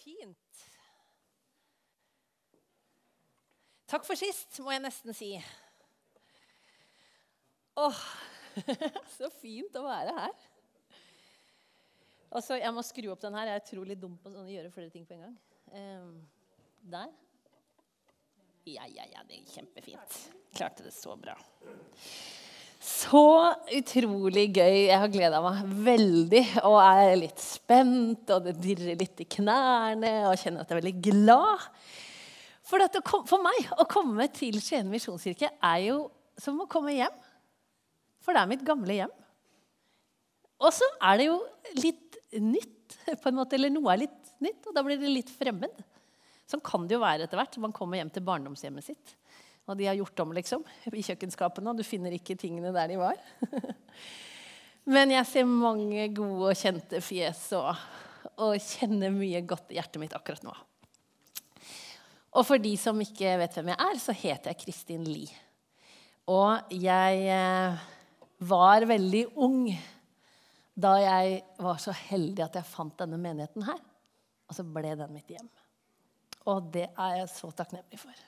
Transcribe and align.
Fint. 0.00 0.64
Takk 3.90 4.06
for 4.06 4.18
sist, 4.18 4.58
må 4.64 4.72
jeg 4.74 4.82
nesten 4.82 5.14
si. 5.16 5.30
Åh, 7.78 8.02
så 9.18 9.30
fint 9.40 9.76
å 9.78 9.84
være 9.86 10.14
her. 10.18 10.46
Altså, 12.34 12.56
jeg 12.58 12.74
må 12.74 12.82
skru 12.82 13.10
opp 13.12 13.22
den 13.22 13.36
her. 13.38 13.50
Jeg 13.50 13.60
er 13.60 13.66
utrolig 13.66 13.96
dum 14.00 14.16
på 14.18 14.32
sånn 14.32 14.48
å 14.48 14.50
gjøre 14.50 14.72
flere 14.74 14.90
ting 14.90 15.04
på 15.06 15.14
en 15.14 15.26
gang. 15.28 15.36
Um, 15.74 16.16
der. 16.90 17.12
Ja, 18.66 18.86
ja, 18.90 19.06
ja. 19.12 19.22
Det 19.28 19.38
er 19.38 19.52
kjempefint. 19.52 20.16
Klarte 20.56 20.86
det 20.86 20.94
så 20.96 21.14
bra. 21.20 21.36
Så 22.84 23.24
utrolig 23.72 24.50
gøy. 24.52 24.90
Jeg 24.90 25.00
har 25.00 25.12
gleda 25.12 25.40
meg 25.40 25.60
veldig 25.86 26.42
og 26.68 26.76
er 26.82 27.14
litt 27.16 27.40
spent. 27.40 28.28
Og 28.28 28.44
det 28.44 28.58
dirrer 28.60 28.98
litt 29.00 29.22
i 29.24 29.28
knærne 29.38 30.12
og 30.28 30.36
kjenner 30.36 30.64
at 30.64 30.68
jeg 30.68 30.76
er 30.76 30.82
veldig 30.82 30.98
glad. 31.06 31.64
For, 32.64 32.84
for 33.28 33.44
meg 33.44 33.72
å 33.80 33.88
komme 33.88 34.28
til 34.36 34.60
Skien 34.60 34.90
misjonskirke 34.92 35.48
er 35.54 35.80
jo 35.86 35.98
som 36.40 36.60
å 36.60 36.68
komme 36.68 36.92
hjem. 36.96 37.16
For 38.24 38.36
det 38.36 38.44
er 38.44 38.52
mitt 38.52 38.64
gamle 38.66 39.00
hjem. 39.00 39.16
Og 40.64 40.70
så 40.72 40.86
er 41.08 41.20
det 41.20 41.28
jo 41.28 41.40
litt 41.80 42.20
nytt, 42.40 42.96
på 43.20 43.30
en 43.30 43.36
måte, 43.36 43.56
eller 43.56 43.72
noe 43.72 43.92
er 43.92 44.04
litt 44.04 44.32
nytt, 44.44 44.64
og 44.68 44.76
da 44.76 44.84
blir 44.84 45.00
det 45.00 45.12
litt 45.12 45.32
fremmed. 45.32 45.84
Sånn 46.48 46.62
kan 46.64 46.84
det 46.88 46.96
jo 46.96 47.02
være 47.04 47.26
etter 47.26 47.40
hvert. 47.40 47.56
Man 47.62 47.72
kommer 47.76 48.00
hjem 48.00 48.12
til 48.12 48.24
barndomshjemmet 48.26 48.86
sitt. 48.86 49.14
Og 49.64 49.78
de 49.78 49.86
har 49.88 49.96
gjort 49.96 50.20
om 50.24 50.34
liksom, 50.36 50.64
i 50.92 51.04
kjøkkenskapene, 51.04 51.72
og 51.72 51.80
du 51.80 51.86
finner 51.86 52.12
ikke 52.12 52.36
tingene 52.36 52.72
der 52.74 52.90
de 52.90 52.98
var. 53.00 53.20
Men 54.94 55.14
jeg 55.14 55.24
ser 55.30 55.48
mange 55.48 56.10
gode 56.12 56.50
og 56.50 56.60
kjente 56.60 57.00
fjes 57.00 57.46
og, 57.56 57.70
og 58.44 58.58
kjenner 58.60 59.14
mye 59.14 59.40
godt 59.48 59.72
i 59.72 59.78
hjertet 59.78 60.02
mitt 60.02 60.16
akkurat 60.16 60.44
nå. 60.44 60.52
Og 62.34 62.44
for 62.44 62.60
de 62.60 62.74
som 62.76 63.00
ikke 63.00 63.38
vet 63.40 63.56
hvem 63.56 63.72
jeg 63.72 63.80
er, 63.86 63.98
så 64.02 64.12
heter 64.12 64.52
jeg 64.52 64.60
Kristin 64.64 65.06
Lie. 65.08 65.32
Og 66.28 66.72
jeg 66.72 67.26
eh, 67.30 67.82
var 68.48 68.86
veldig 68.88 69.24
ung 69.44 69.68
da 70.74 70.96
jeg 70.98 71.42
var 71.62 71.78
så 71.78 71.94
heldig 71.94 72.42
at 72.48 72.56
jeg 72.58 72.66
fant 72.66 72.96
denne 72.98 73.20
menigheten 73.20 73.64
her. 73.68 73.78
Og 74.50 74.56
så 74.56 74.66
ble 74.66 74.96
den 74.98 75.14
mitt 75.14 75.30
hjem. 75.30 75.48
Og 76.50 76.66
det 76.74 76.88
er 76.90 77.18
jeg 77.20 77.30
så 77.32 77.52
takknemlig 77.56 78.02
for. 78.02 78.24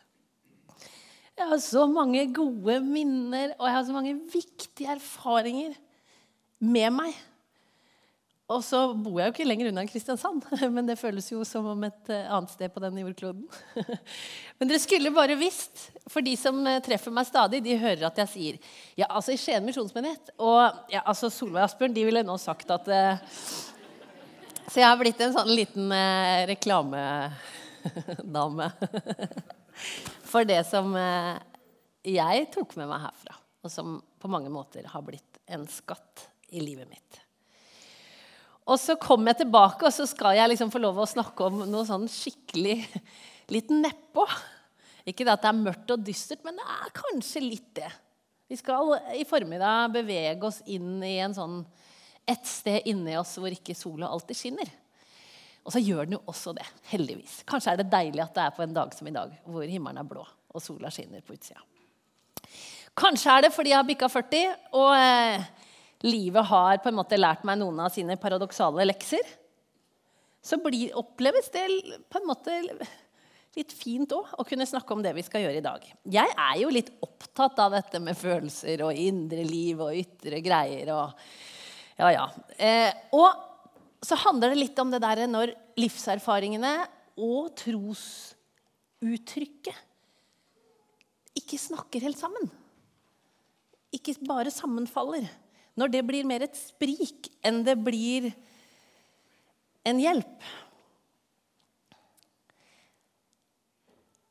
Jeg 1.36 1.50
har 1.50 1.58
så 1.60 1.82
mange 1.84 2.22
gode 2.32 2.78
minner, 2.80 3.50
og 3.58 3.66
jeg 3.68 3.74
har 3.74 3.82
så 3.84 3.92
mange 3.92 4.14
viktige 4.32 4.88
erfaringer 4.94 5.74
med 6.64 6.94
meg. 6.96 7.12
Og 8.46 8.62
så 8.62 8.94
bor 8.94 9.18
jeg 9.18 9.26
jo 9.26 9.32
ikke 9.34 9.44
lenger 9.44 9.66
unna 9.68 9.82
Kristiansand, 9.90 10.44
men 10.74 10.86
det 10.88 10.98
føles 11.00 11.32
jo 11.32 11.44
som 11.44 11.66
om 11.72 11.84
et 11.88 12.10
eh, 12.14 12.30
annet 12.30 12.50
sted 12.54 12.68
på 12.72 12.80
den 12.80 12.98
jordkloden. 13.02 13.44
Men 14.56 14.68
dere 14.70 14.80
skulle 14.80 15.10
bare 15.12 15.36
visst, 15.36 15.90
for 16.08 16.20
de 16.24 16.36
som 16.38 16.56
eh, 16.64 16.82
treffer 16.86 17.12
meg 17.12 17.26
stadig, 17.28 17.60
de 17.66 17.82
hører 17.82 18.06
at 18.08 18.18
jeg 18.22 18.28
sier 18.32 18.56
ja, 19.02 19.06
altså 19.10 19.30
i 19.34 19.40
Skien 19.42 19.66
misjonsmenighet. 19.66 20.24
Og 20.38 20.60
ja, 20.94 21.00
altså 21.02 21.28
Solveig 21.28 21.64
Asbjørn 21.66 21.96
de 21.96 22.04
ville 22.06 22.22
nå 22.24 22.36
sagt 22.40 22.70
at 22.72 22.88
uh, 22.88 23.18
Så 24.70 24.78
jeg 24.78 24.88
har 24.88 24.96
blitt 25.02 25.20
en 25.26 25.34
sånn 25.34 25.52
liten 25.52 25.92
uh, 25.92 26.46
reklamedame 26.48 28.70
for 30.28 30.48
det 30.48 30.62
som 30.68 30.92
uh, 30.94 31.36
jeg 32.06 32.48
tok 32.54 32.76
med 32.78 32.90
meg 32.90 33.04
herfra, 33.06 33.36
og 33.64 33.72
som 33.72 33.98
på 34.22 34.30
mange 34.30 34.50
måter 34.52 34.86
har 34.90 35.04
blitt 35.06 35.40
en 35.50 35.66
skatt 35.70 36.26
i 36.54 36.62
livet 36.62 36.88
mitt. 36.90 37.22
Og 38.66 38.78
så 38.82 38.96
kommer 38.98 39.30
jeg 39.30 39.44
tilbake, 39.44 39.86
og 39.86 39.94
så 39.94 40.06
skal 40.10 40.36
jeg 40.38 40.50
liksom 40.50 40.72
få 40.74 40.82
lov 40.82 40.98
å 40.98 41.06
snakke 41.06 41.46
om 41.46 41.62
noe 41.70 41.86
sånn 41.86 42.08
skikkelig 42.10 42.80
litt 43.54 43.70
nedpå. 43.70 44.26
Ikke 45.06 45.22
det 45.22 45.36
at 45.36 45.44
det 45.44 45.52
er 45.52 45.60
mørkt 45.60 45.92
og 45.94 46.02
dystert, 46.02 46.42
men 46.46 46.58
det 46.58 46.66
er 46.66 46.94
kanskje 46.96 47.44
litt 47.44 47.70
det. 47.78 47.90
Vi 48.50 48.58
skal 48.58 48.96
i 49.18 49.26
formiddag 49.26 49.94
bevege 49.94 50.48
oss 50.48 50.60
inn 50.70 50.98
i 51.06 51.16
en 51.22 51.34
sånn, 51.34 51.60
et 52.26 52.46
sted 52.46 52.86
inni 52.90 53.14
oss 53.18 53.36
hvor 53.38 53.54
ikke 53.54 53.74
sola 53.78 54.10
alltid 54.10 54.38
skinner. 54.38 54.70
Og 55.66 55.74
så 55.74 55.82
gjør 55.82 56.06
den 56.06 56.14
jo 56.14 56.22
også 56.30 56.54
det, 56.54 56.66
heldigvis. 56.92 57.40
Kanskje 57.48 57.72
er 57.72 57.80
det 57.80 57.88
deilig 57.90 58.22
at 58.22 58.34
det 58.36 58.44
er 58.44 58.52
på 58.54 58.62
en 58.62 58.74
dag 58.76 58.92
som 58.94 59.08
i 59.10 59.14
dag, 59.14 59.32
hvor 59.50 59.66
himmelen 59.66 59.98
er 59.98 60.06
blå 60.06 60.22
og 60.26 60.62
sola 60.62 60.92
skinner 60.94 61.24
på 61.26 61.34
utsida. 61.34 61.60
Kanskje 62.96 63.32
er 63.32 63.44
det 63.44 63.52
fordi 63.52 63.72
jeg 63.74 63.80
har 63.80 63.88
bikka 63.88 64.08
40, 64.08 64.52
og 64.78 64.92
eh, 64.96 65.48
livet 66.06 66.48
har 66.48 66.78
på 66.80 66.92
en 66.92 66.96
måte 66.96 67.18
lært 67.18 67.42
meg 67.44 67.58
noen 67.60 67.82
av 67.84 67.90
sine 67.92 68.16
paradoksale 68.20 68.86
lekser, 68.86 69.26
så 70.46 70.60
blir, 70.62 70.94
oppleves 70.96 71.50
det 71.52 71.66
på 72.06 72.20
en 72.20 72.28
måte 72.30 72.54
litt 73.56 73.72
fint 73.74 74.12
òg 74.14 74.36
å 74.38 74.44
kunne 74.46 74.68
snakke 74.68 74.94
om 74.94 75.02
det 75.02 75.14
vi 75.16 75.24
skal 75.26 75.42
gjøre 75.42 75.58
i 75.58 75.64
dag. 75.64 75.84
Jeg 76.14 76.30
er 76.30 76.56
jo 76.60 76.70
litt 76.72 76.92
opptatt 77.04 77.58
av 77.64 77.74
dette 77.74 78.00
med 78.04 78.18
følelser 78.18 78.84
og 78.86 79.00
indre 79.00 79.42
liv 79.48 79.80
og 79.82 79.96
ytre 79.96 80.40
greier. 80.44 80.92
og 80.94 81.98
ja, 81.98 82.12
ja. 82.12 82.26
Eh, 82.60 82.92
og 83.16 83.55
så 84.04 84.14
handler 84.26 84.48
det 84.52 84.60
litt 84.60 84.78
om 84.82 84.90
det 84.92 85.00
der 85.04 85.18
når 85.30 85.46
livserfaringene 85.80 86.74
og 87.16 87.56
trosuttrykket 87.56 89.76
ikke 91.36 91.58
snakker 91.60 92.02
helt 92.02 92.18
sammen. 92.18 92.48
Ikke 93.94 94.16
bare 94.26 94.52
sammenfaller. 94.52 95.28
Når 95.76 95.92
det 95.92 96.04
blir 96.08 96.28
mer 96.28 96.46
et 96.46 96.56
sprik 96.56 97.28
enn 97.44 97.62
det 97.66 97.76
blir 97.84 98.30
en 99.86 100.00
hjelp. 100.00 100.46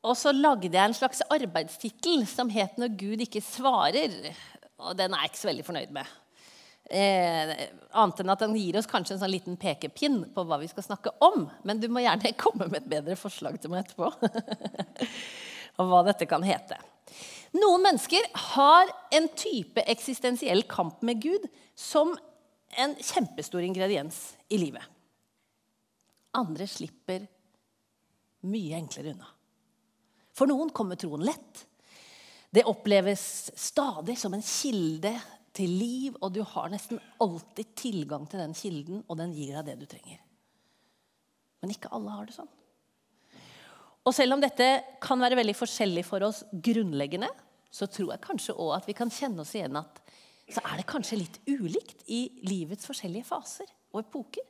Og 0.06 0.14
så 0.18 0.32
lagde 0.34 0.70
jeg 0.70 0.82
en 0.82 0.94
slags 0.94 1.22
arbeidstittel 1.30 2.26
som 2.30 2.50
het 2.50 2.78
'Når 2.78 2.98
Gud 2.98 3.20
ikke 3.20 3.40
svarer'. 3.40 4.34
Og 4.78 4.96
den 4.96 5.12
er 5.12 5.18
jeg 5.18 5.30
ikke 5.30 5.38
så 5.38 5.48
veldig 5.48 5.64
fornøyd 5.64 5.90
med. 5.90 6.06
Eh, 6.86 7.52
annet 7.98 8.20
enn 8.22 8.30
at 8.30 8.42
den 8.44 8.54
gir 8.54 8.76
oss 8.78 8.86
kanskje 8.86 9.16
en 9.16 9.22
sånn 9.24 9.32
liten 9.32 9.56
pekepinn 9.58 10.20
på 10.34 10.44
hva 10.46 10.60
vi 10.60 10.68
skal 10.70 10.86
snakke 10.86 11.12
om. 11.24 11.48
Men 11.66 11.80
du 11.82 11.88
må 11.90 12.04
gjerne 12.04 12.34
komme 12.44 12.68
med 12.70 12.84
et 12.84 12.92
bedre 12.96 13.16
forslag 13.18 13.58
til 13.60 13.72
meg 13.72 13.86
etterpå. 13.86 14.12
om 15.82 15.90
hva 15.90 16.04
dette 16.06 16.28
kan 16.30 16.44
hete. 16.46 16.78
Noen 17.56 17.84
mennesker 17.84 18.26
har 18.52 18.90
en 19.14 19.28
type 19.38 19.82
eksistensiell 19.88 20.64
kamp 20.68 21.02
med 21.06 21.22
Gud 21.22 21.46
som 21.78 22.14
en 22.76 22.94
kjempestor 23.00 23.64
ingrediens 23.64 24.36
i 24.52 24.58
livet. 24.60 24.82
Andre 26.36 26.66
slipper 26.68 27.24
mye 28.46 28.76
enklere 28.76 29.14
unna. 29.14 29.30
For 30.36 30.48
noen 30.50 30.70
kommer 30.76 30.98
troen 31.00 31.24
lett. 31.24 31.62
Det 32.52 32.66
oppleves 32.68 33.50
stadig 33.56 34.18
som 34.20 34.34
en 34.36 34.44
kilde 34.44 35.14
til 35.56 35.72
liv, 35.72 36.16
og 36.20 36.34
du 36.34 36.42
har 36.44 36.70
nesten 36.72 37.00
alltid 37.22 37.72
tilgang 37.78 38.26
til 38.28 38.42
den 38.42 38.54
kilden, 38.56 39.02
og 39.08 39.18
den 39.20 39.32
gir 39.36 39.56
deg 39.56 39.70
det 39.70 39.78
du 39.80 39.86
trenger. 39.90 40.20
Men 41.62 41.72
ikke 41.72 41.90
alle 41.96 42.12
har 42.12 42.28
det 42.28 42.36
sånn. 42.36 42.52
Og 44.06 44.14
selv 44.14 44.36
om 44.36 44.42
dette 44.42 44.68
kan 45.02 45.18
være 45.18 45.38
veldig 45.40 45.56
forskjellig 45.58 46.04
for 46.06 46.22
oss 46.28 46.44
grunnleggende, 46.52 47.30
så 47.72 47.88
tror 47.90 48.12
jeg 48.14 48.24
kanskje 48.24 48.54
òg 48.54 48.76
at 48.76 48.86
vi 48.88 48.94
kan 48.96 49.10
kjenne 49.12 49.42
oss 49.42 49.54
igjen 49.56 49.80
at 49.80 49.98
så 50.46 50.62
er 50.62 50.78
det 50.78 50.86
kanskje 50.86 51.18
litt 51.18 51.40
ulikt 51.48 52.04
i 52.12 52.20
livets 52.46 52.86
forskjellige 52.86 53.26
faser 53.26 53.70
og 53.90 54.04
epoker. 54.04 54.44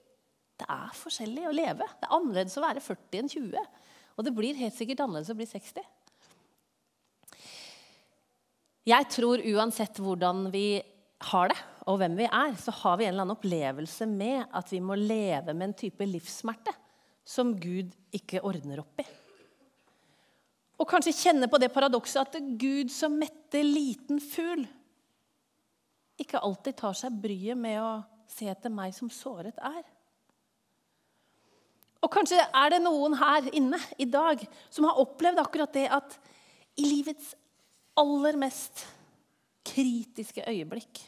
Det 0.56 0.66
er 0.69 0.93
forskjellig 0.97 1.47
å 1.49 1.55
leve. 1.56 1.87
Det 1.89 2.05
er 2.09 2.16
annerledes 2.16 2.56
å 2.61 2.65
være 2.65 2.83
40 2.84 3.22
enn 3.22 3.31
20. 3.33 3.71
Og 4.16 4.27
det 4.27 4.33
blir 4.37 4.59
helt 4.61 4.77
sikkert 4.77 5.03
annerledes 5.05 5.33
å 5.33 5.39
bli 5.39 5.49
60. 5.49 5.89
Jeg 8.87 9.09
tror 9.11 9.43
uansett 9.56 9.99
hvordan 10.05 10.47
vi 10.53 10.66
har 11.24 11.48
det, 11.48 11.59
og 11.89 12.01
hvem 12.01 12.16
vi 12.18 12.27
er, 12.28 12.57
så 12.60 12.74
har 12.83 12.98
vi 12.98 13.07
en 13.07 13.15
eller 13.15 13.24
annen 13.24 13.36
opplevelse 13.36 14.09
med 14.10 14.45
at 14.53 14.72
vi 14.72 14.80
må 14.84 14.97
leve 14.98 15.54
med 15.54 15.71
en 15.71 15.78
type 15.78 16.07
livssmerte 16.07 16.74
som 17.27 17.54
Gud 17.59 17.95
ikke 18.15 18.42
ordner 18.47 18.83
opp 18.83 19.01
i. 19.03 19.07
Og 20.77 20.89
kanskje 20.91 21.15
kjenne 21.16 21.48
på 21.48 21.59
det 21.60 21.72
paradokset 21.72 22.21
at 22.21 22.36
det 22.36 22.59
Gud 22.60 22.92
som 22.92 23.16
metter 23.16 23.65
liten 23.65 24.21
fugl, 24.21 24.66
ikke 26.21 26.41
alltid 26.41 26.77
tar 26.78 26.97
seg 26.97 27.16
bryet 27.21 27.59
med 27.60 27.80
å 27.80 27.91
se 28.30 28.48
etter 28.51 28.72
meg 28.72 28.95
som 28.97 29.09
såret 29.12 29.57
er. 29.65 29.83
Og 32.04 32.12
kanskje 32.12 32.39
er 32.39 32.72
det 32.72 32.83
noen 32.84 33.16
her 33.19 33.48
inne 33.57 33.80
i 33.98 34.07
dag 34.09 34.42
som 34.69 34.86
har 34.89 35.01
opplevd 35.01 35.41
akkurat 35.42 35.72
det 35.74 35.86
at 35.92 36.19
i 36.77 36.84
livets 36.84 37.33
aller 37.97 38.36
mest 38.39 38.84
kritiske 39.66 40.45
øyeblikk 40.48 41.03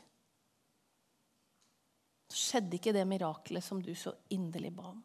så 2.29 2.37
skjedde 2.37 2.77
ikke 2.77 2.93
det 2.93 3.07
miraklet 3.09 3.65
som 3.65 3.81
du 3.81 3.95
så 3.97 4.13
inderlig 4.35 4.75
ba 4.77 4.91
om. 4.91 5.01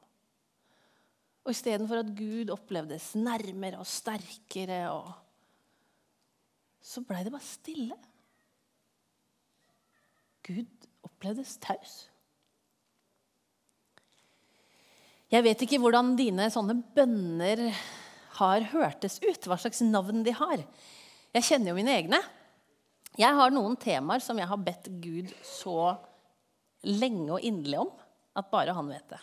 Og 1.44 1.51
istedenfor 1.51 2.01
at 2.03 2.11
Gud 2.15 2.51
opplevdes 2.51 3.13
nærmere 3.19 3.79
og 3.79 3.88
sterkere, 3.88 4.81
og 4.91 5.11
så 6.83 7.03
blei 7.03 7.23
det 7.23 7.33
bare 7.33 7.47
stille. 7.47 7.97
Gud 10.44 10.88
opplevdes 11.07 11.57
taus. 11.63 11.95
Jeg 15.31 15.44
vet 15.47 15.63
ikke 15.65 15.79
hvordan 15.81 16.13
dine 16.19 16.49
sånne 16.53 16.75
bønner 16.95 17.65
har 18.38 18.67
hørtes 18.73 19.17
ut, 19.23 19.47
hva 19.47 19.57
slags 19.59 19.81
navn 19.85 20.21
de 20.27 20.35
har. 20.35 20.61
Jeg 21.33 21.47
kjenner 21.47 21.71
jo 21.71 21.79
mine 21.79 21.95
egne. 21.95 22.19
Jeg 23.19 23.38
har 23.38 23.54
noen 23.54 23.75
temaer 23.77 24.24
som 24.25 24.39
jeg 24.42 24.50
har 24.50 24.62
bedt 24.62 24.89
Gud 25.04 25.30
så 25.45 25.94
lenge 26.88 27.30
og 27.36 27.45
inderlig 27.45 27.83
om 27.83 27.92
at 28.39 28.50
bare 28.50 28.74
han 28.74 28.89
vet 28.89 29.06
det. 29.13 29.19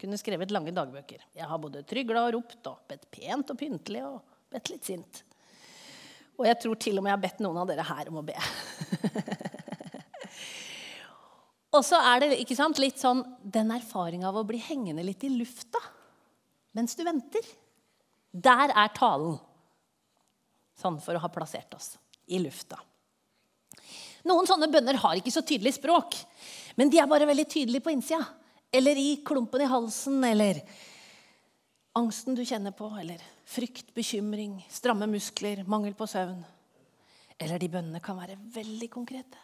Kunne 0.00 0.18
skrevet 0.20 0.52
lange 0.52 0.72
dagbøker. 0.76 1.22
Jeg 1.36 1.48
har 1.48 1.60
både 1.60 1.84
trygla 1.88 2.26
og 2.26 2.36
ropt 2.38 2.70
og 2.70 2.84
bedt 2.88 3.04
pent 3.12 3.52
og 3.52 3.58
pyntelig 3.60 4.02
og 4.06 4.22
bedt 4.52 4.72
litt 4.72 4.88
sint. 4.88 5.20
Og 6.36 6.48
jeg 6.48 6.60
tror 6.62 6.80
til 6.80 6.96
og 6.96 7.04
med 7.04 7.12
jeg 7.12 7.16
har 7.16 7.24
bedt 7.26 7.44
noen 7.44 7.60
av 7.60 7.68
dere 7.68 7.84
her 7.88 8.10
om 8.12 8.20
å 8.20 8.24
be. 8.24 8.36
og 11.76 11.84
så 11.84 12.00
er 12.12 12.24
det 12.24 12.40
ikke 12.40 12.58
sant, 12.58 12.80
litt 12.80 13.00
sånn 13.00 13.22
den 13.40 13.72
erfaringa 13.76 14.28
av 14.32 14.40
å 14.40 14.48
bli 14.48 14.60
hengende 14.64 15.04
litt 15.04 15.24
i 15.28 15.32
lufta 15.32 15.80
mens 16.76 16.96
du 16.96 17.04
venter. 17.04 17.44
Der 18.32 18.72
er 18.72 18.92
talen. 18.96 19.38
Sånn 20.76 21.00
for 21.00 21.16
å 21.16 21.22
ha 21.24 21.32
plassert 21.32 21.72
oss 21.76 21.94
i 22.28 22.40
lufta. 22.42 22.76
Noen 24.26 24.48
sånne 24.48 24.68
bønner 24.72 24.98
har 25.02 25.18
ikke 25.18 25.34
så 25.34 25.44
tydelig 25.46 25.76
språk, 25.76 26.16
men 26.76 26.90
de 26.90 26.98
er 26.98 27.08
bare 27.10 27.28
veldig 27.28 27.46
tydelige 27.48 27.84
på 27.84 27.94
innsida. 27.94 28.24
Eller 28.74 28.98
i 28.98 29.20
klumpen 29.24 29.62
i 29.62 29.70
halsen, 29.70 30.18
eller 30.26 30.58
angsten 31.96 32.34
du 32.36 32.42
kjenner 32.44 32.74
på, 32.76 32.90
eller 33.00 33.22
frykt, 33.46 33.92
bekymring, 33.94 34.58
stramme 34.72 35.06
muskler, 35.08 35.62
mangel 35.70 35.94
på 35.96 36.08
søvn. 36.10 36.42
Eller 37.38 37.60
de 37.60 37.70
bønnene 37.70 38.02
kan 38.02 38.18
være 38.18 38.38
veldig 38.56 38.88
konkrete. 38.92 39.40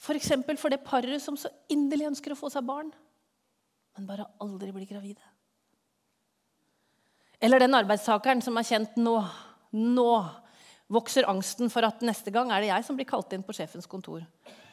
F.eks. 0.00 0.32
For, 0.46 0.58
for 0.60 0.72
det 0.72 0.84
paret 0.86 1.22
som 1.22 1.36
så 1.38 1.50
inderlig 1.72 2.08
ønsker 2.12 2.32
å 2.32 2.38
få 2.38 2.50
seg 2.52 2.66
barn, 2.66 2.92
men 3.96 4.08
bare 4.08 4.28
aldri 4.42 4.72
blir 4.74 4.88
gravide. 4.88 5.22
Eller 7.40 7.60
den 7.60 7.76
arbeidstakeren 7.76 8.40
som 8.44 8.56
har 8.56 8.64
kjent 8.64 8.96
nå, 9.00 9.18
nå 9.76 10.10
vokser 10.92 11.26
angsten 11.28 11.70
for 11.72 11.86
at 11.86 12.02
neste 12.06 12.30
gang 12.34 12.52
er 12.52 12.62
det 12.62 12.70
jeg 12.70 12.86
som 12.86 12.98
blir 12.98 13.08
kalt 13.08 13.32
inn 13.34 13.44
på 13.46 13.54
sjefens 13.56 13.88
kontor. 13.90 14.22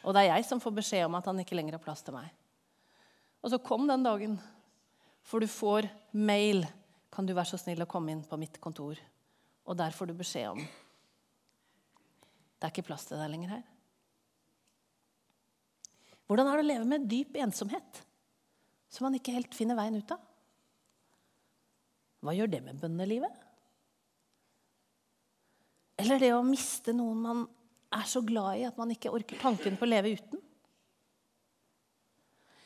Og 0.04 0.14
det 0.14 0.24
er 0.24 0.34
jeg 0.34 0.46
som 0.46 0.60
får 0.62 0.76
beskjed 0.78 1.06
om 1.08 1.16
at 1.18 1.26
han 1.30 1.40
ikke 1.42 1.56
lenger 1.56 1.78
har 1.78 1.82
plass 1.82 2.04
til 2.06 2.14
meg. 2.16 2.28
Og 3.44 3.52
så 3.52 3.60
kom 3.60 3.88
den 3.88 4.04
dagen, 4.06 4.38
for 5.24 5.42
du 5.42 5.48
får 5.50 5.88
mail. 6.12 6.64
Kan 7.12 7.26
du 7.26 7.34
være 7.34 7.52
så 7.52 7.60
snill 7.60 7.82
å 7.84 7.90
komme 7.90 8.14
inn 8.14 8.24
på 8.26 8.38
mitt 8.40 8.60
kontor? 8.62 9.00
Og 9.64 9.76
der 9.78 9.94
får 9.96 10.10
du 10.10 10.16
beskjed 10.18 10.54
om 10.54 10.64
det 12.64 12.70
er 12.70 12.72
ikke 12.72 12.86
plass 12.88 13.02
til 13.04 13.18
deg 13.20 13.28
lenger 13.28 13.50
her. 13.58 13.64
Hvordan 16.24 16.48
er 16.48 16.56
det 16.56 16.64
å 16.64 16.68
leve 16.70 16.86
med 16.88 17.02
dyp 17.10 17.34
ensomhet 17.44 17.98
som 18.88 19.04
man 19.04 19.18
ikke 19.18 19.34
helt 19.34 19.52
finner 19.52 19.76
veien 19.76 19.98
ut 19.98 20.14
av? 20.14 20.22
Hva 22.24 22.32
gjør 22.32 22.48
det 22.54 22.62
med 22.64 22.80
bønnelivet? 22.80 23.42
Eller 26.04 26.20
det 26.20 26.34
å 26.36 26.44
miste 26.44 26.92
noen 26.92 27.20
man 27.24 27.44
er 27.94 28.08
så 28.08 28.20
glad 28.26 28.58
i 28.60 28.66
at 28.68 28.76
man 28.76 28.92
ikke 28.92 29.12
orker 29.14 29.40
tanken 29.40 29.78
på 29.80 29.86
å 29.86 29.88
leve 29.88 30.12
uten? 30.18 30.42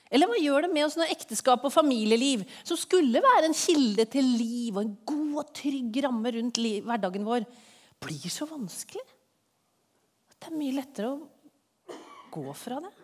Eller 0.08 0.30
hva 0.30 0.38
gjør 0.40 0.64
det 0.64 0.72
med 0.72 0.86
oss 0.86 0.96
når 0.96 1.12
ekteskap 1.12 1.64
og 1.68 1.72
familieliv, 1.72 2.42
som 2.66 2.78
skulle 2.80 3.20
være 3.22 3.50
en 3.50 3.56
kilde 3.56 4.06
til 4.08 4.30
liv 4.38 4.76
og 4.76 4.82
en 4.82 4.94
god 5.06 5.34
og 5.42 5.50
trygg 5.56 5.98
ramme 6.06 6.32
rundt 6.34 6.60
hverdagen 6.64 7.26
vår, 7.28 7.44
blir 8.00 8.32
så 8.32 8.48
vanskelig? 8.48 9.04
At 10.32 10.38
det 10.40 10.50
er 10.50 10.56
mye 10.56 10.78
lettere 10.78 11.12
å 11.12 11.92
gå 12.32 12.56
fra 12.56 12.80
det. 12.86 12.94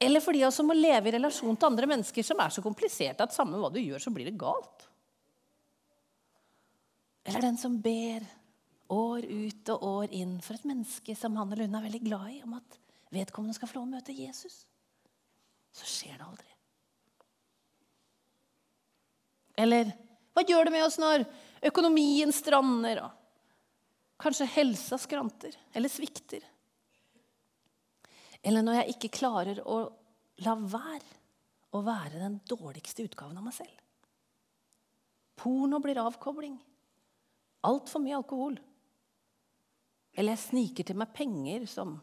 Eller 0.00 0.22
for 0.24 0.32
de 0.32 0.46
som 0.54 0.70
må 0.70 0.78
leve 0.78 1.10
i 1.10 1.16
relasjon 1.18 1.58
til 1.58 1.68
andre 1.68 1.90
mennesker 1.90 2.24
som 2.24 2.38
er 2.40 2.54
så 2.54 2.62
kompliserte 2.64 3.26
at 3.26 3.34
samme 3.36 3.58
hva 3.60 3.68
du 3.72 3.82
gjør, 3.82 4.00
så 4.00 4.14
blir 4.14 4.30
det 4.30 4.38
galt. 4.40 4.79
Eller 7.30 7.46
den 7.46 7.58
som 7.58 7.78
ber 7.80 8.26
år 8.90 9.24
ut 9.24 9.70
og 9.70 9.84
år 9.86 10.14
inn 10.18 10.34
for 10.42 10.58
et 10.58 10.66
menneske 10.66 11.14
som 11.14 11.36
han 11.38 11.52
eller 11.54 11.68
hun 11.70 11.78
er 11.78 11.86
veldig 11.86 12.00
glad 12.02 12.30
i, 12.32 12.40
om 12.42 12.56
at 12.58 12.78
vedkommende 13.14 13.54
skal 13.54 13.70
få 13.70 13.78
lov 13.78 13.86
å 13.86 13.92
møte 13.92 14.16
Jesus. 14.16 14.64
Så 15.70 15.86
skjer 15.86 16.18
det 16.18 16.26
aldri. 16.26 16.48
Eller 19.62 19.92
hva 20.34 20.42
gjør 20.46 20.66
det 20.66 20.74
med 20.74 20.86
oss 20.88 20.98
når 20.98 21.22
økonomien 21.70 22.34
strander, 22.34 23.04
og 23.04 24.20
kanskje 24.20 24.48
helsa 24.56 24.98
skranter 24.98 25.54
eller 25.76 25.92
svikter? 25.92 26.42
Eller 28.42 28.64
når 28.64 28.80
jeg 28.80 28.96
ikke 28.96 29.14
klarer 29.20 29.62
å 29.62 29.84
la 30.42 30.56
være 30.58 31.20
å 31.76 31.82
være 31.86 32.18
den 32.18 32.40
dårligste 32.48 33.04
utgaven 33.06 33.38
av 33.38 33.46
meg 33.46 33.54
selv. 33.54 33.76
Porno 35.38 35.78
blir 35.80 36.00
avkobling. 36.02 36.56
Altfor 37.66 38.02
mye 38.02 38.18
alkohol. 38.18 38.56
Eller 40.16 40.34
jeg 40.34 40.44
sniker 40.46 40.86
til 40.86 40.98
meg 40.98 41.12
penger 41.14 41.66
som 41.70 41.98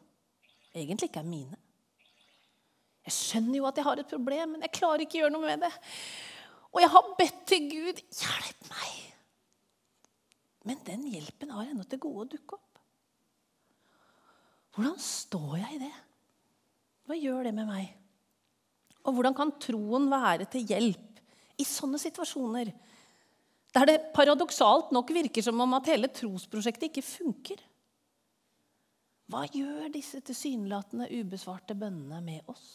egentlig 0.76 1.10
ikke 1.10 1.24
er 1.24 1.30
mine. 1.30 1.58
Jeg 3.08 3.16
skjønner 3.16 3.60
jo 3.60 3.68
at 3.70 3.78
jeg 3.80 3.88
har 3.88 4.02
et 4.02 4.12
problem, 4.12 4.56
men 4.56 4.66
jeg 4.66 4.76
klarer 4.76 5.06
ikke 5.06 5.20
å 5.20 5.22
gjøre 5.24 5.34
noe 5.36 5.48
med 5.48 5.64
det. 5.64 5.72
Og 6.76 6.82
jeg 6.84 6.92
har 6.94 7.12
bedt 7.20 7.44
til 7.48 7.70
Gud 7.72 8.02
hjelp 8.04 8.72
meg. 8.72 8.96
Men 10.68 10.82
den 10.84 11.06
hjelpen 11.14 11.54
har 11.56 11.70
ennå 11.70 11.86
til 11.88 12.02
gode 12.04 12.26
å 12.26 12.32
dukke 12.34 12.58
opp. 12.58 12.82
Hvordan 14.76 15.00
står 15.02 15.54
jeg 15.62 15.78
i 15.78 15.84
det? 15.86 15.94
Hva 17.08 17.16
gjør 17.18 17.48
det 17.48 17.54
med 17.56 17.70
meg? 17.70 17.94
Og 19.08 19.16
hvordan 19.16 19.38
kan 19.38 19.56
troen 19.64 20.10
være 20.12 20.46
til 20.52 20.68
hjelp 20.68 21.22
i 21.58 21.66
sånne 21.66 21.98
situasjoner? 22.02 22.74
Der 23.78 23.86
det 23.86 23.98
paradoksalt 24.10 24.90
nok 24.96 25.12
virker 25.14 25.44
som 25.46 25.60
om 25.62 25.76
at 25.78 25.90
hele 25.92 26.10
trosprosjektet 26.10 26.90
ikke 26.90 27.06
funker. 27.06 27.60
Hva 29.30 29.44
gjør 29.54 29.92
disse 29.94 30.22
tilsynelatende 30.26 31.10
ubesvarte 31.14 31.76
bønnene 31.78 32.18
med 32.26 32.50
oss? 32.50 32.66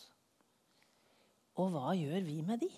Og 1.58 1.72
hva 1.74 1.96
gjør 1.98 2.22
vi 2.22 2.36
med 2.46 2.62
de? 2.62 2.70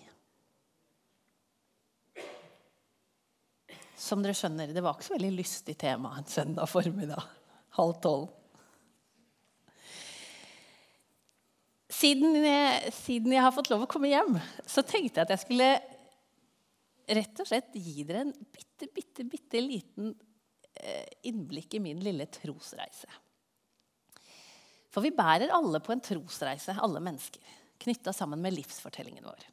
Som 3.95 4.23
dere 4.25 4.35
skjønner, 4.37 4.73
det 4.73 4.81
var 4.83 4.97
ikke 4.97 5.09
så 5.11 5.15
veldig 5.15 5.35
lystig 5.35 5.77
tema 5.85 6.15
en 6.17 6.25
søndag 6.29 6.71
formiddag. 6.71 7.29
Halv 7.77 7.99
tolv. 8.01 8.31
Siden 11.93 12.41
jeg, 12.41 12.93
siden 12.95 13.31
jeg, 13.31 13.43
har 13.45 13.53
fått 13.55 13.69
lov 13.71 13.85
å 13.85 13.91
komme 13.91 14.09
hjem, 14.09 14.39
så 14.67 14.81
tenkte 14.81 15.21
jeg 15.21 15.27
at 15.27 15.35
jeg 15.35 15.43
skulle 15.45 15.69
rett 17.07 17.41
og 17.41 17.49
slett 17.49 17.75
gi 17.77 18.03
dere 18.07 18.25
en 18.25 18.33
bitte, 18.33 18.89
bitte, 18.93 19.25
bitte 19.29 19.61
liten 19.61 20.13
eh, 20.73 21.05
innblikk 21.29 21.77
i 21.77 21.83
min 21.83 22.01
lille 22.03 22.27
trosreise. 22.31 23.09
For 24.93 25.03
vi 25.03 25.11
bærer 25.15 25.51
alle 25.53 25.81
på 25.83 25.91
en 25.93 26.03
trosreise, 26.03 26.77
alle 26.79 27.01
mennesker, 27.03 27.43
knytta 27.83 28.13
sammen 28.15 28.41
med 28.41 28.55
livsfortellingen 28.55 29.27
vår. 29.27 29.45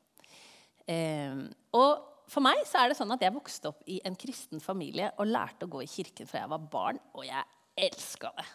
Eh, 0.93 1.43
og 1.79 2.09
for 2.33 2.45
meg 2.45 2.63
så 2.69 2.81
er 2.81 2.91
det 2.91 2.99
sånn 2.99 3.13
at 3.13 3.23
jeg 3.23 3.35
vokste 3.35 3.73
opp 3.73 3.83
i 3.91 3.99
en 4.07 4.17
kristen 4.17 4.63
familie 4.63 5.11
og 5.19 5.29
lærte 5.29 5.67
å 5.67 5.73
gå 5.73 5.83
i 5.85 5.91
kirken 5.91 6.29
fra 6.31 6.45
jeg 6.45 6.53
var 6.53 6.69
barn, 6.73 7.01
og 7.19 7.27
jeg 7.27 7.43
elska 7.89 8.31
det. 8.39 8.47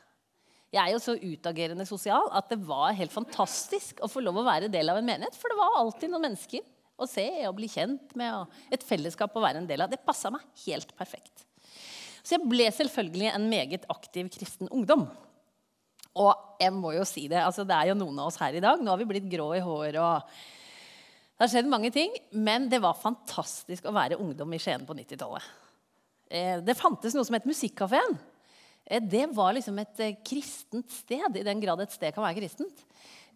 Jeg 0.74 0.82
er 0.84 0.92
jo 0.92 1.00
så 1.00 1.14
utagerende 1.16 1.86
sosial 1.88 2.28
at 2.36 2.50
det 2.52 2.58
var 2.68 2.96
helt 2.98 3.14
fantastisk 3.14 4.02
å 4.04 4.10
få 4.12 4.24
lov 4.24 4.42
å 4.42 4.48
være 4.48 4.72
del 4.72 4.92
av 4.92 5.00
en 5.00 5.08
menighet. 5.08 5.36
For 5.40 5.52
det 5.52 5.60
var 5.60 5.78
alltid 5.80 6.12
noen 6.12 6.26
mennesker 6.28 6.66
å 6.98 7.08
se 7.10 7.28
og 7.48 7.56
bli 7.60 7.70
kjent 7.72 8.16
med, 8.18 8.58
et 8.74 8.84
fellesskap 8.86 9.36
å 9.38 9.44
være 9.44 9.62
en 9.62 9.70
del 9.70 9.86
av. 9.86 9.92
Det 9.92 10.02
passa 10.06 10.32
meg 10.34 10.44
helt 10.66 10.94
perfekt. 10.98 11.46
Så 12.26 12.36
jeg 12.36 12.50
ble 12.50 12.68
selvfølgelig 12.74 13.30
en 13.32 13.48
meget 13.48 13.86
aktiv 13.94 14.30
kristen 14.34 14.70
ungdom. 14.74 15.06
Og 16.18 16.60
jeg 16.60 16.74
må 16.74 16.92
jo 16.96 17.06
si 17.08 17.28
det, 17.30 17.40
altså 17.40 17.64
det 17.68 17.76
er 17.78 17.92
jo 17.92 18.00
noen 18.00 18.18
av 18.20 18.32
oss 18.32 18.40
her 18.42 18.58
i 18.58 18.64
dag. 18.64 18.82
Nå 18.82 18.92
har 18.92 19.00
vi 19.00 19.08
blitt 19.10 19.30
grå 19.32 19.52
i 19.56 19.64
håret 19.64 20.00
og 20.02 20.38
Det 21.38 21.46
har 21.46 21.52
skjedd 21.52 21.70
mange 21.70 21.92
ting. 21.94 22.16
Men 22.34 22.66
det 22.72 22.82
var 22.82 22.98
fantastisk 22.98 23.86
å 23.86 23.94
være 23.94 24.18
ungdom 24.18 24.56
i 24.58 24.60
Skien 24.60 24.88
på 24.88 24.96
90-tallet. 24.98 25.46
Eh, 26.28 26.58
det 26.66 26.76
fantes 26.76 27.14
noe 27.16 27.28
som 27.28 27.38
het 27.38 27.46
Musikkafeen. 27.48 28.18
Eh, 28.84 29.04
det 29.04 29.28
var 29.38 29.54
liksom 29.56 29.78
et 29.84 30.02
eh, 30.04 30.18
kristent 30.26 30.90
sted, 30.92 31.38
i 31.38 31.46
den 31.46 31.62
grad 31.62 31.84
et 31.84 31.94
sted 31.94 32.16
kan 32.16 32.26
være 32.26 32.40
kristent. 32.42 32.82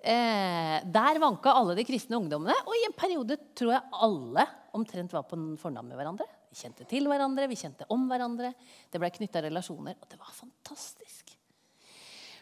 Eh, 0.02 0.78
der 0.90 1.20
vanka 1.22 1.54
alle 1.54 1.76
de 1.78 1.86
kristne 1.86 2.18
ungdommene, 2.18 2.56
og 2.66 2.74
i 2.74 2.86
en 2.88 2.96
periode 2.98 3.38
tror 3.58 3.76
jeg 3.76 4.00
alle 4.08 4.46
omtrent 4.74 5.14
var 5.14 5.28
på 5.30 5.38
fornavn 5.62 5.92
med 5.92 6.00
hverandre. 6.00 6.26
Vi 6.50 6.58
kjente 6.58 6.88
til 6.90 7.06
hverandre, 7.08 7.46
vi 7.48 7.60
kjente 7.60 7.86
om 7.94 8.08
hverandre. 8.10 8.50
Det 8.92 9.00
ble 9.00 9.12
knytta 9.14 9.44
relasjoner, 9.46 10.00
og 10.02 10.10
det 10.10 10.18
var 10.20 10.34
fantastisk. 10.34 11.36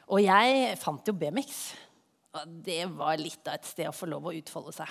Og 0.09 0.23
jeg 0.23 0.71
fant 0.81 1.11
jo 1.11 1.13
BMX. 1.19 1.59
Og 2.39 2.55
det 2.65 2.83
var 2.93 3.19
litt 3.19 3.45
av 3.49 3.59
et 3.59 3.67
sted 3.67 3.89
å 3.89 3.95
få 3.95 4.07
lov 4.09 4.29
å 4.29 4.33
utfolde 4.37 4.73
seg. 4.79 4.89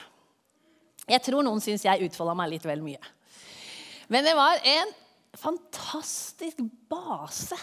Jeg 1.08 1.25
tror 1.25 1.46
noen 1.46 1.62
syns 1.64 1.87
jeg 1.87 2.04
utfolda 2.04 2.34
meg 2.37 2.52
litt 2.52 2.66
vel 2.68 2.84
mye. 2.84 3.00
Men 4.12 4.26
det 4.26 4.34
var 4.37 4.60
en 4.66 4.92
fantastisk 5.38 6.60
base 6.90 7.56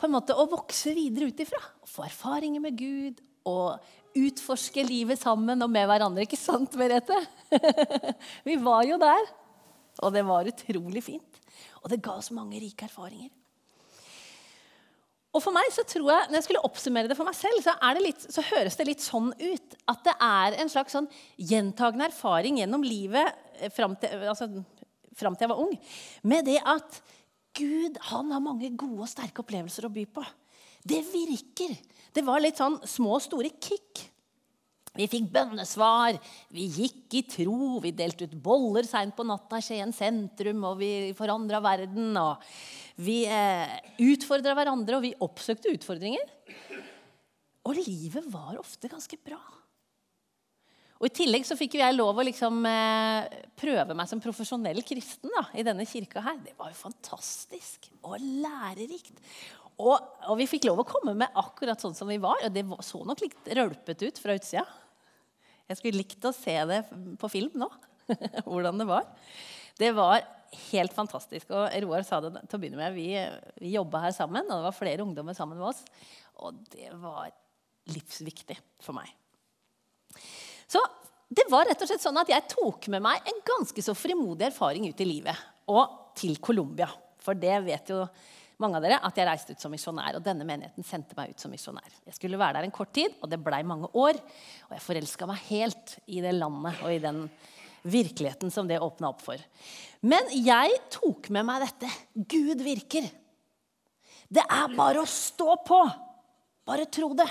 på 0.00 0.08
en 0.08 0.14
måte 0.14 0.36
å 0.36 0.48
vokse 0.50 0.92
videre 0.96 1.30
ut 1.30 1.42
ifra. 1.42 1.60
Få 1.88 2.04
erfaringer 2.06 2.62
med 2.62 2.78
Gud 2.78 3.20
og 3.48 3.80
utforske 4.16 4.82
livet 4.86 5.20
sammen 5.20 5.62
og 5.62 5.70
med 5.70 5.86
hverandre. 5.90 6.24
Ikke 6.26 6.38
sant, 6.38 6.74
Merete? 6.78 7.16
vi 8.48 8.56
var 8.62 8.86
jo 8.88 8.98
der. 9.00 9.28
Og 10.00 10.14
det 10.14 10.24
var 10.26 10.48
utrolig 10.48 11.02
fint. 11.04 11.38
Og 11.82 11.92
det 11.92 12.00
ga 12.04 12.16
oss 12.18 12.32
mange 12.34 12.60
rike 12.62 12.88
erfaringer. 12.88 13.30
Og 15.30 15.42
for 15.44 15.54
meg 15.54 15.68
så 15.70 15.84
tror 15.86 16.08
jeg, 16.10 16.26
Når 16.26 16.38
jeg 16.40 16.46
skulle 16.48 16.64
oppsummere 16.66 17.10
det 17.10 17.16
for 17.18 17.28
meg 17.28 17.36
selv, 17.38 17.62
så, 17.62 17.76
det 17.94 18.02
litt, 18.02 18.24
så 18.34 18.42
høres 18.50 18.76
det 18.78 18.88
litt 18.88 19.04
sånn 19.04 19.30
ut 19.30 19.76
at 19.92 20.02
det 20.06 20.16
er 20.26 20.58
en 20.58 20.72
slags 20.72 20.96
sånn 20.96 21.06
gjentagende 21.38 22.08
erfaring 22.10 22.58
gjennom 22.58 22.82
livet 22.82 23.30
eh, 23.60 23.70
fram 23.70 23.94
til, 24.00 24.26
altså, 24.32 24.50
fram 25.14 25.36
til 25.36 25.46
jeg 25.46 25.52
var 25.52 25.62
ung, 25.62 25.76
med 26.26 26.48
det 26.50 26.58
at 26.66 26.98
Gud 27.54 27.98
han 28.10 28.30
har 28.34 28.42
mange 28.42 28.72
gode 28.78 29.04
og 29.06 29.10
sterke 29.10 29.42
opplevelser 29.44 29.86
å 29.86 29.92
by 29.94 30.04
på. 30.10 30.24
Det 30.86 31.00
virker. 31.12 31.74
Det 32.14 32.24
var 32.26 32.42
litt 32.42 32.58
sånn 32.58 32.80
små 32.88 33.16
og 33.18 33.24
store 33.24 33.52
kick. 33.62 34.06
Vi 34.98 35.06
fikk 35.06 35.28
bønnesvar, 35.30 36.16
vi 36.50 36.64
gikk 36.66 37.14
i 37.14 37.22
tro, 37.30 37.78
vi 37.82 37.92
delte 37.94 38.26
ut 38.26 38.34
boller 38.42 38.86
seint 38.88 39.14
på 39.14 39.22
natta 39.26 39.60
i 39.60 39.62
Skien 39.62 39.94
sentrum, 39.94 40.64
og 40.66 40.80
vi 40.80 40.90
forandra 41.16 41.60
verden. 41.62 42.10
og 42.18 42.42
Vi 42.98 43.22
eh, 43.30 43.78
utfordra 44.02 44.56
hverandre, 44.58 44.98
og 44.98 45.06
vi 45.06 45.14
oppsøkte 45.22 45.70
utfordringer. 45.76 46.26
Og 47.70 47.78
livet 47.78 48.26
var 48.32 48.58
ofte 48.58 48.90
ganske 48.90 49.20
bra. 49.22 49.38
Og 51.00 51.06
I 51.08 51.14
tillegg 51.16 51.46
så 51.48 51.56
fikk 51.56 51.78
jeg 51.78 51.96
lov 51.96 52.18
å 52.18 52.24
liksom, 52.26 52.58
eh, 52.68 53.38
prøve 53.56 53.94
meg 53.96 54.08
som 54.10 54.20
profesjonell 54.20 54.82
kristen 54.84 55.32
da, 55.32 55.46
i 55.56 55.64
denne 55.64 55.86
kirka 55.88 56.20
her. 56.26 56.42
Det 56.44 56.52
var 56.58 56.74
jo 56.74 56.76
fantastisk 56.76 57.88
og 58.02 58.18
lærerikt. 58.20 59.16
Og, 59.80 60.08
og, 60.26 60.34
vi 60.38 60.48
fikk 60.50 60.66
lov 60.68 60.82
å 60.82 60.88
komme 60.88 61.14
med 61.16 61.38
akkurat 61.40 61.80
sånn 61.80 61.96
som 61.96 62.10
vi 62.10 62.20
var. 62.22 62.42
Og 62.46 62.52
det 62.54 62.66
så 62.86 63.00
nok 63.06 63.22
litt 63.24 63.52
rølpete 63.56 64.10
ut 64.10 64.20
fra 64.20 64.36
utsida. 64.36 64.66
Jeg 65.70 65.78
skulle 65.78 66.02
likt 66.02 66.26
å 66.26 66.34
se 66.34 66.56
det 66.68 66.82
på 67.20 67.30
film 67.32 67.54
nå. 67.62 67.70
hvordan 68.50 68.80
det 68.80 68.86
var. 68.88 69.06
Det 69.78 69.92
var 69.96 70.24
helt 70.70 70.94
fantastisk. 70.94 71.50
Og 71.54 71.70
Roar 71.84 72.04
sa 72.06 72.20
det 72.22 72.32
til 72.42 72.58
å 72.58 72.62
begynne 72.62 72.80
med. 72.80 72.96
Vi, 72.96 73.08
vi 73.62 73.74
jobba 73.76 74.04
her 74.06 74.16
sammen, 74.16 74.46
og 74.48 74.58
det 74.58 74.68
var 74.68 74.76
flere 74.76 75.04
ungdommer 75.06 75.36
sammen 75.36 75.60
med 75.60 75.70
oss. 75.70 75.84
Og 76.42 76.58
det 76.74 76.90
var 77.00 77.30
livsviktig 77.90 78.58
for 78.82 78.96
meg. 78.96 79.10
Så 80.70 80.82
det 81.30 81.46
var 81.50 81.68
rett 81.68 81.82
og 81.82 81.88
slett 81.90 82.02
sånn 82.02 82.18
at 82.18 82.30
jeg 82.30 82.50
tok 82.50 82.88
med 82.90 83.02
meg 83.04 83.26
en 83.30 83.40
ganske 83.46 83.82
så 83.84 83.94
frimodig 83.94 84.48
erfaring 84.48 84.88
ut 84.90 85.02
i 85.02 85.08
livet. 85.08 85.46
Og 85.70 86.12
til 86.18 86.36
Colombia. 86.42 86.88
For 87.22 87.38
det 87.38 87.60
vet 87.66 87.92
jo 87.92 88.02
mange 88.62 88.78
av 88.78 88.84
dere, 88.84 88.98
at 89.04 89.16
jeg 89.16 89.26
reiste 89.28 89.54
ut 89.56 89.62
som 89.62 89.72
misjonær. 89.72 90.18
Og 90.18 90.24
denne 90.24 90.46
menigheten 90.46 90.86
sendte 90.86 91.16
meg 91.18 91.32
ut 91.32 91.42
som 91.42 91.52
misjonær. 91.52 91.88
Jeg 92.06 92.16
skulle 92.16 92.40
være 92.40 92.58
der 92.58 92.68
en 92.68 92.74
kort 92.74 92.92
tid, 92.96 93.14
og 93.20 93.30
det 93.32 93.40
blei 93.42 93.62
mange 93.66 93.90
år. 93.96 94.20
Og 94.68 94.74
jeg 94.76 94.84
forelska 94.84 95.28
meg 95.30 95.40
helt 95.48 95.96
i 96.06 96.22
det 96.24 96.34
landet 96.36 96.82
og 96.84 96.92
i 96.92 97.00
den 97.02 97.24
virkeligheten 97.80 98.52
som 98.52 98.68
det 98.68 98.80
åpna 98.82 99.10
opp 99.12 99.22
for. 99.24 99.40
Men 100.04 100.28
jeg 100.36 100.76
tok 100.92 101.30
med 101.32 101.46
meg 101.48 101.64
dette. 101.64 101.90
Gud 102.14 102.64
virker. 102.64 103.08
Det 104.30 104.44
er 104.44 104.76
bare 104.76 105.02
å 105.02 105.08
stå 105.08 105.56
på. 105.66 105.80
Bare 106.68 106.86
tro 106.92 107.12
det. 107.18 107.28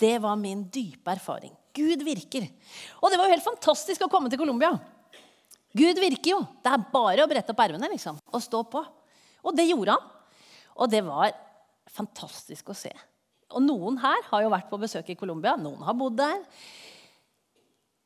Det 0.00 0.14
var 0.22 0.38
min 0.40 0.62
dype 0.72 1.12
erfaring. 1.12 1.52
Gud 1.76 2.02
virker. 2.06 2.46
Og 3.02 3.10
det 3.10 3.18
var 3.20 3.28
jo 3.28 3.34
helt 3.34 3.46
fantastisk 3.46 4.06
å 4.06 4.10
komme 4.10 4.30
til 4.32 4.40
Colombia. 4.40 4.72
Gud 5.76 6.00
virker 6.02 6.32
jo. 6.32 6.40
Det 6.62 6.72
er 6.72 6.88
bare 6.92 7.24
å 7.24 7.30
brette 7.30 7.52
opp 7.52 7.60
ermene 7.62 7.90
liksom, 7.92 8.18
og 8.18 8.42
stå 8.42 8.62
på. 8.72 8.80
Og 9.44 9.54
det 9.56 9.68
gjorde 9.68 9.94
han. 9.96 10.16
Og 10.80 10.90
det 10.90 11.02
var 11.04 11.32
fantastisk 11.90 12.72
å 12.72 12.76
se. 12.76 12.92
Og 13.50 13.64
noen 13.64 13.98
her 14.00 14.26
har 14.30 14.44
jo 14.44 14.52
vært 14.52 14.70
på 14.70 14.78
besøk 14.80 15.10
i 15.10 15.18
Colombia. 15.18 15.56
Noen 15.58 15.82
har 15.84 15.96
bodd 15.98 16.18
der. 16.20 16.42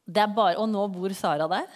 Bare, 0.05 0.57
og 0.61 0.69
nå 0.69 0.87
bor 0.93 1.13
Sara 1.17 1.49
der. 1.51 1.69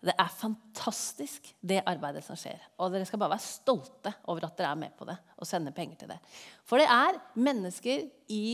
Det 0.00 0.14
er 0.16 0.32
fantastisk, 0.32 1.50
det 1.60 1.82
arbeidet 1.88 2.22
som 2.24 2.38
skjer. 2.38 2.60
Og 2.80 2.92
dere 2.92 3.08
skal 3.08 3.20
bare 3.20 3.34
være 3.34 3.44
stolte 3.44 4.14
over 4.32 4.46
at 4.48 4.56
dere 4.56 4.72
er 4.72 4.80
med 4.80 4.94
på 4.96 5.04
det 5.08 5.16
og 5.36 5.48
sender 5.48 5.76
penger 5.76 6.00
til 6.00 6.12
det. 6.14 6.16
For 6.64 6.80
det 6.80 6.88
er 6.88 7.18
mennesker 7.36 8.06
i 8.32 8.44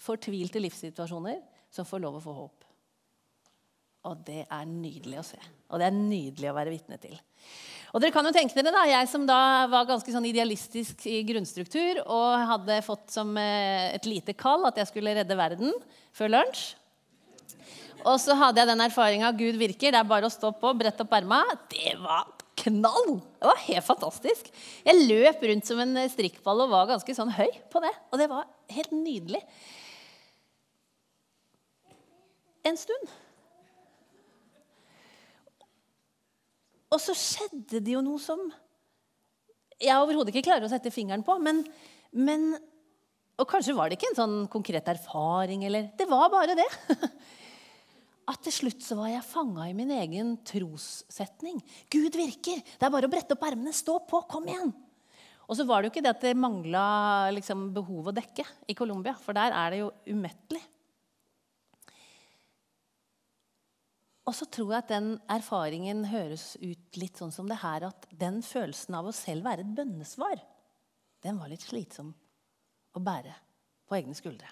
fortvilte 0.00 0.62
livssituasjoner 0.62 1.42
som 1.72 1.88
får 1.88 2.00
lov 2.00 2.16
å 2.16 2.24
få 2.24 2.36
håp. 2.38 2.68
Og 4.08 4.22
det 4.24 4.46
er 4.46 4.68
nydelig 4.68 5.20
å 5.20 5.26
se. 5.34 5.40
Og 5.70 5.80
det 5.80 5.88
er 5.88 5.96
nydelig 5.96 6.50
å 6.50 6.56
være 6.56 6.74
vitne 6.74 6.98
til. 7.02 7.16
Og 7.90 8.02
dere 8.02 8.14
kan 8.14 8.26
jo 8.26 8.34
tenke 8.34 8.54
dere 8.54 8.72
da, 8.74 8.84
Jeg 8.86 9.08
som 9.10 9.24
da 9.26 9.66
var 9.70 9.88
ganske 9.88 10.12
sånn 10.14 10.28
idealistisk 10.28 11.06
i 11.10 11.22
grunnstruktur 11.26 12.04
og 12.04 12.44
hadde 12.52 12.82
fått 12.86 13.08
som 13.14 13.32
eh, 13.40 13.96
et 13.96 14.06
lite 14.06 14.34
kall 14.38 14.68
at 14.68 14.78
jeg 14.78 14.90
skulle 14.92 15.14
redde 15.16 15.38
verden 15.38 15.74
før 16.14 16.36
lunsj. 16.36 16.68
Og 18.06 18.16
så 18.22 18.36
hadde 18.38 18.62
jeg 18.62 18.70
den 18.70 18.84
erfaringa 18.84 19.32
Gud 19.36 19.58
virker. 19.60 19.92
Det 19.92 19.98
er 19.98 20.08
bare 20.08 20.28
å 20.28 20.32
stå 20.32 20.52
på, 20.56 20.70
brette 20.78 21.04
opp 21.04 21.16
erma. 21.18 21.42
Det 21.68 21.96
var 22.00 22.30
knall! 22.62 23.18
Det 23.40 23.48
var 23.50 23.60
helt 23.66 23.86
fantastisk. 23.86 24.48
Jeg 24.86 25.08
løp 25.10 25.42
rundt 25.50 25.68
som 25.68 25.82
en 25.82 25.98
strikkball 26.12 26.64
og 26.64 26.72
var 26.72 26.88
ganske 26.94 27.16
sånn 27.16 27.34
høy 27.36 27.50
på 27.72 27.82
det. 27.84 27.92
Og 28.12 28.22
det 28.22 28.30
var 28.30 28.48
helt 28.72 28.94
nydelig. 28.94 29.42
En 32.64 32.78
stund 32.80 33.12
Og 36.90 36.98
så 37.02 37.14
skjedde 37.14 37.80
det 37.84 37.94
jo 37.94 38.02
noe 38.04 38.18
som 38.22 38.42
jeg 39.80 39.96
overhodet 39.96 40.34
ikke 40.34 40.50
klarer 40.50 40.66
å 40.66 40.70
sette 40.70 40.92
fingeren 40.92 41.24
på. 41.24 41.36
Men, 41.42 41.62
men, 42.12 42.50
og 43.40 43.48
kanskje 43.48 43.76
var 43.76 43.88
det 43.88 43.96
ikke 43.98 44.10
en 44.12 44.18
sånn 44.18 44.40
konkret 44.52 44.90
erfaring, 44.92 45.64
eller 45.68 45.92
Det 45.96 46.08
var 46.10 46.28
bare 46.32 46.58
det. 46.58 46.68
At 48.30 48.42
til 48.44 48.54
slutt 48.54 48.84
så 48.84 48.98
var 48.98 49.10
jeg 49.10 49.26
fanga 49.26 49.64
i 49.66 49.74
min 49.74 49.90
egen 49.94 50.36
trossetning. 50.46 51.58
Gud 51.90 52.14
virker. 52.18 52.60
Det 52.62 52.86
er 52.86 52.92
bare 52.92 53.08
å 53.08 53.12
brette 53.12 53.34
opp 53.34 53.46
ermene. 53.48 53.72
Stå 53.74 53.96
på. 54.06 54.20
Kom 54.30 54.46
igjen. 54.50 54.70
Og 55.50 55.56
så 55.58 55.66
var 55.66 55.80
det 55.80 55.88
jo 55.88 55.94
ikke 55.96 56.04
det 56.04 56.12
at 56.12 56.26
det 56.28 56.36
mangla 56.38 56.82
liksom, 57.34 57.70
behov 57.74 58.12
å 58.12 58.14
dekke 58.14 58.44
i 58.70 58.76
Colombia, 58.78 59.16
for 59.18 59.34
der 59.34 59.50
er 59.56 59.72
det 59.72 59.80
jo 59.80 59.88
umettelig. 60.12 60.62
Og 64.28 64.36
så 64.36 64.46
tror 64.52 64.74
jeg 64.74 64.84
at 64.84 64.92
den 64.92 65.10
erfaringen 65.32 66.04
høres 66.10 66.52
ut 66.60 67.00
litt 67.00 67.18
sånn 67.18 67.32
som 67.34 67.48
det 67.48 67.60
her 67.62 67.88
at 67.88 68.06
den 68.12 68.40
følelsen 68.44 68.96
av 68.98 69.08
å 69.08 69.16
selv 69.16 69.48
være 69.48 69.64
et 69.64 69.76
bønnesvar, 69.78 70.42
den 71.24 71.40
var 71.40 71.50
litt 71.52 71.64
slitsom 71.64 72.12
å 72.96 73.02
bære 73.04 73.34
på 73.88 73.96
egne 73.98 74.16
skuldre. 74.16 74.48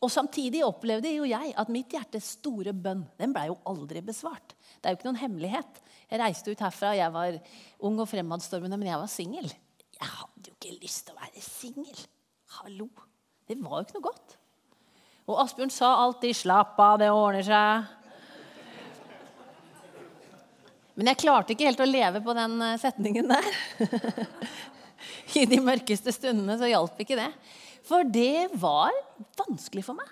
Og 0.00 0.08
Samtidig 0.08 0.62
opplevde 0.64 1.12
jo 1.12 1.26
jeg 1.28 1.52
at 1.60 1.72
mitt 1.72 1.92
hjertes 1.92 2.32
store 2.38 2.72
bønn 2.72 3.04
den 3.20 3.34
ble 3.36 3.50
jo 3.50 3.58
aldri 3.68 4.00
besvart. 4.04 4.54
Det 4.80 4.88
er 4.88 4.94
jo 4.94 5.00
ikke 5.00 5.10
noen 5.10 5.20
hemmelighet. 5.20 5.80
Jeg 6.08 6.22
reiste 6.22 6.54
ut 6.54 6.62
herfra, 6.64 6.94
jeg 6.96 7.12
var 7.12 7.36
ung 7.84 8.00
og 8.00 8.08
fremadstormende, 8.08 8.78
men 8.80 8.88
jeg 8.88 9.02
var 9.02 9.12
singel. 9.12 9.50
Jeg 10.00 10.08
hadde 10.08 10.48
jo 10.48 10.56
ikke 10.56 10.78
lyst 10.80 11.04
til 11.06 11.14
å 11.14 11.20
være 11.20 11.44
singel. 11.44 12.04
Hallo. 12.56 12.88
Det 13.44 13.58
var 13.60 13.76
jo 13.76 13.86
ikke 13.86 13.98
noe 13.98 14.08
godt. 14.08 14.39
Og 15.30 15.38
Asbjørn 15.44 15.70
sa 15.70 15.92
alltid 16.02 16.34
'slapp 16.34 16.78
av, 16.82 16.98
det 16.98 17.10
ordner 17.14 17.44
seg'. 17.46 17.86
Men 20.98 21.12
jeg 21.12 21.20
klarte 21.22 21.54
ikke 21.54 21.68
helt 21.68 21.80
å 21.80 21.86
leve 21.88 22.20
på 22.20 22.34
den 22.34 22.56
eh, 22.60 22.78
setningen 22.82 23.30
der. 23.30 23.46
I 25.38 25.46
de 25.48 25.60
mørkeste 25.62 26.12
stundene 26.12 26.58
så 26.58 26.68
hjalp 26.68 26.98
ikke 27.00 27.16
det. 27.16 27.30
For 27.86 28.04
det 28.04 28.50
var 28.58 28.90
vanskelig 29.38 29.86
for 29.86 29.96
meg. 29.96 30.10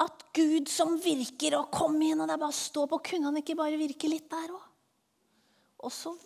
At 0.00 0.24
Gud 0.34 0.70
som 0.72 0.96
virker, 1.02 1.58
og 1.60 1.70
kom 1.74 2.00
igjen, 2.00 2.22
og 2.22 2.26
det 2.30 2.34
er 2.38 2.40
bare 2.40 2.56
å 2.56 2.56
stå 2.56 2.86
på. 2.88 3.02
Kunne 3.12 3.28
han 3.28 3.38
ikke 3.42 3.58
bare 3.58 3.78
virke 3.78 4.10
litt 4.10 4.26
der 4.32 4.50
òg? 4.56 4.66
Og 5.86 5.94
så 5.94 6.16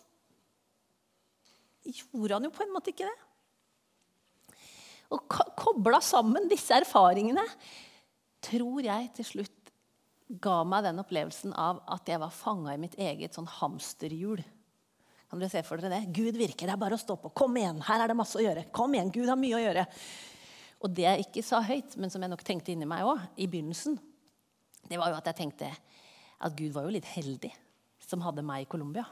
gjorde 1.83 2.39
han 2.39 2.47
jo 2.47 2.55
på 2.55 2.65
en 2.65 2.73
måte 2.73 2.95
ikke 2.95 3.11
det. 3.11 3.21
Og 5.13 5.27
kobla 5.59 6.01
sammen 6.01 6.49
disse 6.49 6.73
erfaringene 6.79 7.45
tror 8.43 8.83
jeg 8.85 9.13
til 9.17 9.29
slutt 9.29 9.71
ga 10.43 10.63
meg 10.65 10.87
den 10.87 11.01
opplevelsen 11.03 11.53
av 11.59 11.83
at 11.93 12.09
jeg 12.09 12.21
var 12.23 12.33
fanga 12.33 12.75
i 12.75 12.81
mitt 12.81 12.97
eget 13.01 13.37
sånn 13.37 13.49
hamsterhjul. 13.61 14.43
Kan 15.29 15.41
dere 15.41 15.53
se 15.53 15.63
for 15.65 15.81
dere 15.81 16.01
det? 16.01 16.13
Gud 16.17 16.37
virker, 16.37 16.69
det 16.69 16.75
er 16.75 16.81
bare 16.81 16.97
å 16.97 17.01
stå 17.01 17.17
på. 17.21 17.33
Kom 17.37 17.57
igjen, 17.57 17.81
her 17.87 18.05
er 18.05 18.13
det 18.13 18.17
masse 18.19 18.39
å 18.39 18.45
gjøre. 18.45 18.67
Kom 18.75 18.95
igjen, 18.97 19.13
Gud 19.13 19.31
har 19.33 19.41
mye 19.41 19.59
å 19.59 19.63
gjøre. 19.63 19.87
Og 20.83 20.93
det 20.93 21.07
jeg 21.07 21.27
ikke 21.27 21.45
sa 21.47 21.63
høyt, 21.65 21.97
men 22.01 22.13
som 22.13 22.25
jeg 22.25 22.33
nok 22.33 22.45
tenkte 22.47 22.73
inni 22.75 22.89
meg 22.89 23.07
òg, 23.07 23.21
i 23.41 23.49
begynnelsen, 23.49 23.99
det 24.91 24.99
var 25.01 25.13
jo 25.13 25.19
at 25.21 25.29
jeg 25.31 25.39
tenkte 25.39 25.71
at 26.43 26.57
Gud 26.59 26.75
var 26.75 26.85
jo 26.85 26.95
litt 26.97 27.09
heldig 27.09 27.53
som 28.03 28.25
hadde 28.25 28.45
meg 28.45 28.65
i 28.65 28.71
Colombia. 28.71 29.07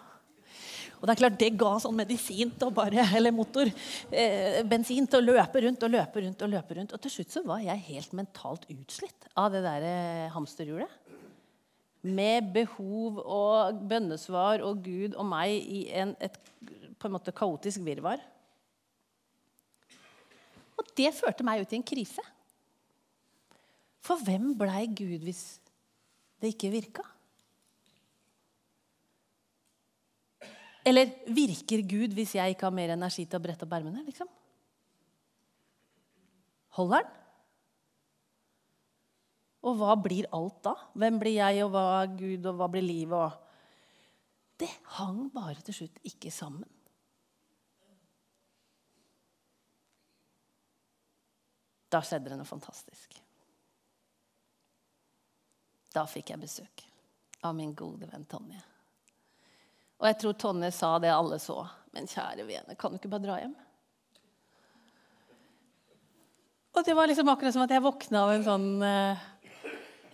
Og 1.00 1.06
det 1.08 1.14
er 1.14 1.20
klart, 1.22 1.36
det 1.40 1.50
ga 1.56 1.70
sånn 1.80 1.96
medisin 1.96 2.50
til 2.60 2.72
bare, 2.76 3.06
eller 3.16 3.32
motor, 3.32 3.70
eh, 4.12 4.60
bensin 4.68 5.08
til 5.08 5.22
å 5.22 5.32
løpe 5.32 5.62
rundt 5.64 5.86
og 5.86 5.94
løpe 5.94 6.24
rundt. 6.26 6.42
Og 6.44 6.52
løpe 6.52 6.76
rundt. 6.76 6.92
Og 6.92 7.00
til 7.00 7.14
slutt 7.14 7.32
så 7.32 7.44
var 7.46 7.62
jeg 7.64 7.86
helt 7.88 8.16
mentalt 8.16 8.66
utslitt 8.68 9.30
av 9.34 9.48
det 9.54 9.62
der 9.64 9.86
eh, 9.88 10.26
hamsterhjulet. 10.34 10.98
Med 12.04 12.52
behov 12.52 13.20
og 13.20 13.80
bønnesvar 13.88 14.62
og 14.64 14.84
Gud 14.84 15.16
og 15.16 15.26
meg 15.28 15.56
i 15.56 15.86
en, 16.00 16.14
et 16.20 16.36
på 17.00 17.08
en 17.08 17.16
måte 17.16 17.32
kaotisk 17.32 17.80
virvar. 17.84 18.20
Og 20.80 20.92
det 20.96 21.12
førte 21.16 21.44
meg 21.44 21.64
ut 21.64 21.72
i 21.72 21.80
en 21.80 21.84
krise. 21.84 22.24
For 24.04 24.20
hvem 24.24 24.52
blei 24.56 24.86
Gud 24.88 25.24
hvis 25.24 25.44
det 26.40 26.54
ikke 26.54 26.72
virka? 26.72 27.04
Eller 30.86 31.12
virker 31.28 31.82
Gud 31.84 32.14
hvis 32.16 32.34
jeg 32.38 32.54
ikke 32.54 32.68
har 32.68 32.74
mer 32.74 32.94
energi 32.94 33.26
til 33.26 33.40
å 33.40 33.44
brette 33.44 33.66
opp 33.66 33.74
ermene? 33.76 34.04
Liksom? 34.06 34.28
Holder 36.78 37.02
han? 37.02 37.16
Og 39.68 39.76
hva 39.76 39.94
blir 40.00 40.28
alt 40.32 40.62
da? 40.64 40.72
Hvem 40.96 41.18
blir 41.20 41.36
jeg, 41.36 41.64
og 41.66 41.74
hva 41.74 41.84
er 41.98 42.12
Gud, 42.16 42.46
og 42.48 42.56
hva 42.56 42.68
blir 42.72 42.84
livet? 42.86 43.48
Det 44.60 44.70
hang 44.96 45.26
bare 45.34 45.60
til 45.64 45.76
slutt 45.82 46.00
ikke 46.08 46.32
sammen. 46.32 46.68
Da 51.90 52.00
skjedde 52.06 52.30
det 52.30 52.38
noe 52.38 52.48
fantastisk. 52.48 53.18
Da 55.90 56.04
fikk 56.06 56.30
jeg 56.30 56.40
besøk 56.40 56.84
av 57.44 57.56
min 57.58 57.72
gode 57.74 58.06
venn 58.08 58.28
Tonje. 58.30 58.60
Og 60.00 60.06
jeg 60.08 60.16
tror 60.22 60.36
Tonje 60.40 60.70
sa 60.72 60.94
det 61.02 61.12
alle 61.12 61.36
så. 61.42 61.58
Men 61.94 62.08
kjære 62.08 62.46
vene, 62.48 62.76
kan 62.78 62.92
du 62.92 63.00
ikke 63.00 63.10
bare 63.12 63.26
dra 63.26 63.36
hjem? 63.42 63.52
Og 66.70 66.86
det 66.86 66.94
var 66.96 67.10
liksom 67.10 67.28
akkurat 67.28 67.54
som 67.54 67.64
at 67.66 67.74
jeg 67.74 67.82
våkna 67.84 68.22
av 68.24 68.32
en 68.32 68.44
sånn 68.46 68.68
eh, 68.86 69.24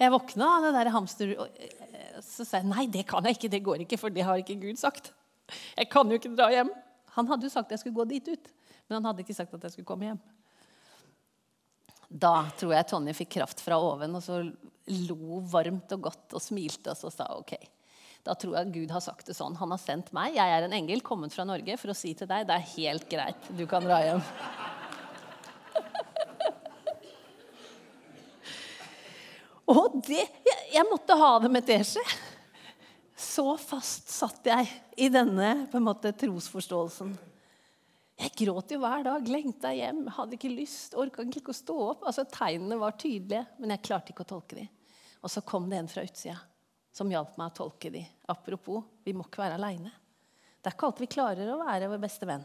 Jeg 0.00 0.12
våkna 0.14 0.48
av 0.56 0.66
det 0.66 0.72
der 0.78 0.92
hamster... 0.94 1.34
Og 1.38 2.24
så 2.24 2.46
sa 2.48 2.62
jeg 2.62 2.68
nei, 2.70 2.86
det 2.90 3.04
kan 3.08 3.26
jeg 3.28 3.36
ikke, 3.36 3.50
det 3.52 3.62
går 3.64 3.84
ikke, 3.84 3.98
for 4.00 4.12
det 4.12 4.24
har 4.24 4.40
ikke 4.40 4.56
Gud 4.58 4.80
sagt. 4.80 5.12
Jeg 5.76 5.90
kan 5.92 6.08
jo 6.08 6.16
ikke 6.16 6.32
dra 6.34 6.48
hjem. 6.50 6.72
Han 7.12 7.28
hadde 7.28 7.46
jo 7.46 7.52
sagt 7.52 7.68
at 7.68 7.76
jeg 7.76 7.84
skulle 7.84 7.98
gå 8.00 8.06
dit 8.08 8.30
ut, 8.32 8.48
men 8.88 8.98
han 8.98 9.08
hadde 9.10 9.22
ikke 9.22 9.36
sagt 9.36 9.52
at 9.54 9.66
jeg 9.68 9.76
skulle 9.76 9.88
komme 9.88 10.08
hjem. 10.08 10.22
Da 12.08 12.48
tror 12.56 12.72
jeg 12.72 12.88
Tonje 12.88 13.14
fikk 13.18 13.34
kraft 13.36 13.60
fra 13.60 13.78
oven, 13.82 14.16
og 14.16 14.24
så 14.24 14.40
lo 15.08 15.42
varmt 15.52 15.92
og 15.96 16.08
godt 16.08 16.36
og 16.38 16.42
smilte 16.42 16.92
og 16.92 16.98
så 16.98 17.12
sa 17.12 17.28
OK. 17.36 17.52
Da 18.26 18.34
tror 18.34 18.56
jeg 18.58 18.72
Gud 18.74 18.90
har 18.90 18.98
sagt 19.04 19.28
det 19.28 19.36
sånn. 19.38 19.54
Han 19.60 19.70
har 19.70 19.78
sendt 19.78 20.08
meg. 20.16 20.34
Jeg 20.34 20.50
er 20.50 20.64
en 20.66 20.72
engel 20.74 20.98
kommet 21.06 21.34
fra 21.34 21.44
Norge 21.46 21.76
for 21.78 21.90
å 21.92 21.94
si 21.94 22.14
til 22.18 22.26
deg 22.26 22.46
det 22.48 22.54
er 22.56 22.72
helt 22.72 23.06
greit. 23.10 23.36
Du 23.54 23.66
kan 23.70 23.84
dra 23.86 24.00
hjem. 24.02 24.22
Og 29.76 30.00
det 30.08 30.24
jeg, 30.24 30.58
jeg 30.74 30.84
måtte 30.90 31.14
ha 31.20 31.38
det 31.44 31.50
med 31.54 31.64
teskje. 31.68 32.02
Så 33.16 33.56
fast 33.62 34.10
satt 34.12 34.44
jeg 34.44 34.66
i 34.98 35.08
denne 35.08 35.66
på 35.70 35.76
en 35.78 35.86
måte 35.86 36.12
trosforståelsen. 36.18 37.16
Jeg 38.16 38.30
gråt 38.42 38.70
jo 38.72 38.78
hver 38.80 39.02
dag, 39.06 39.28
lengta 39.28 39.70
hjem, 39.76 40.08
hadde 40.16 40.34
ikke 40.38 40.50
lyst, 40.50 40.94
orka 40.98 41.22
ikke 41.22 41.52
å 41.52 41.62
stå 41.62 41.76
opp. 41.92 42.00
Altså 42.08 42.22
Tegnene 42.32 42.76
var 42.80 42.92
tydelige, 42.98 43.44
men 43.60 43.70
jeg 43.76 43.84
klarte 43.86 44.10
ikke 44.12 44.24
å 44.26 44.32
tolke 44.34 44.54
dem. 44.58 44.68
Og 45.22 45.28
så 45.30 45.40
kom 45.46 45.64
det 45.70 45.78
en 45.78 45.90
fra 45.90 46.02
utsida 46.06 46.38
som 46.96 47.10
hjalp 47.12 47.36
meg 47.36 47.52
å 47.52 47.56
tolke 47.58 47.92
de. 47.92 48.02
Apropos, 48.32 48.84
vi 49.04 49.12
må 49.16 49.26
ikke 49.26 49.42
være 49.44 49.58
aleine. 49.58 49.92
Det 50.56 50.70
er 50.70 50.76
ikke 50.76 50.88
alltid 50.88 51.04
vi 51.04 51.12
klarer 51.12 51.50
å 51.52 51.60
være 51.60 51.90
vår 51.92 52.00
beste 52.02 52.28
venn. 52.28 52.44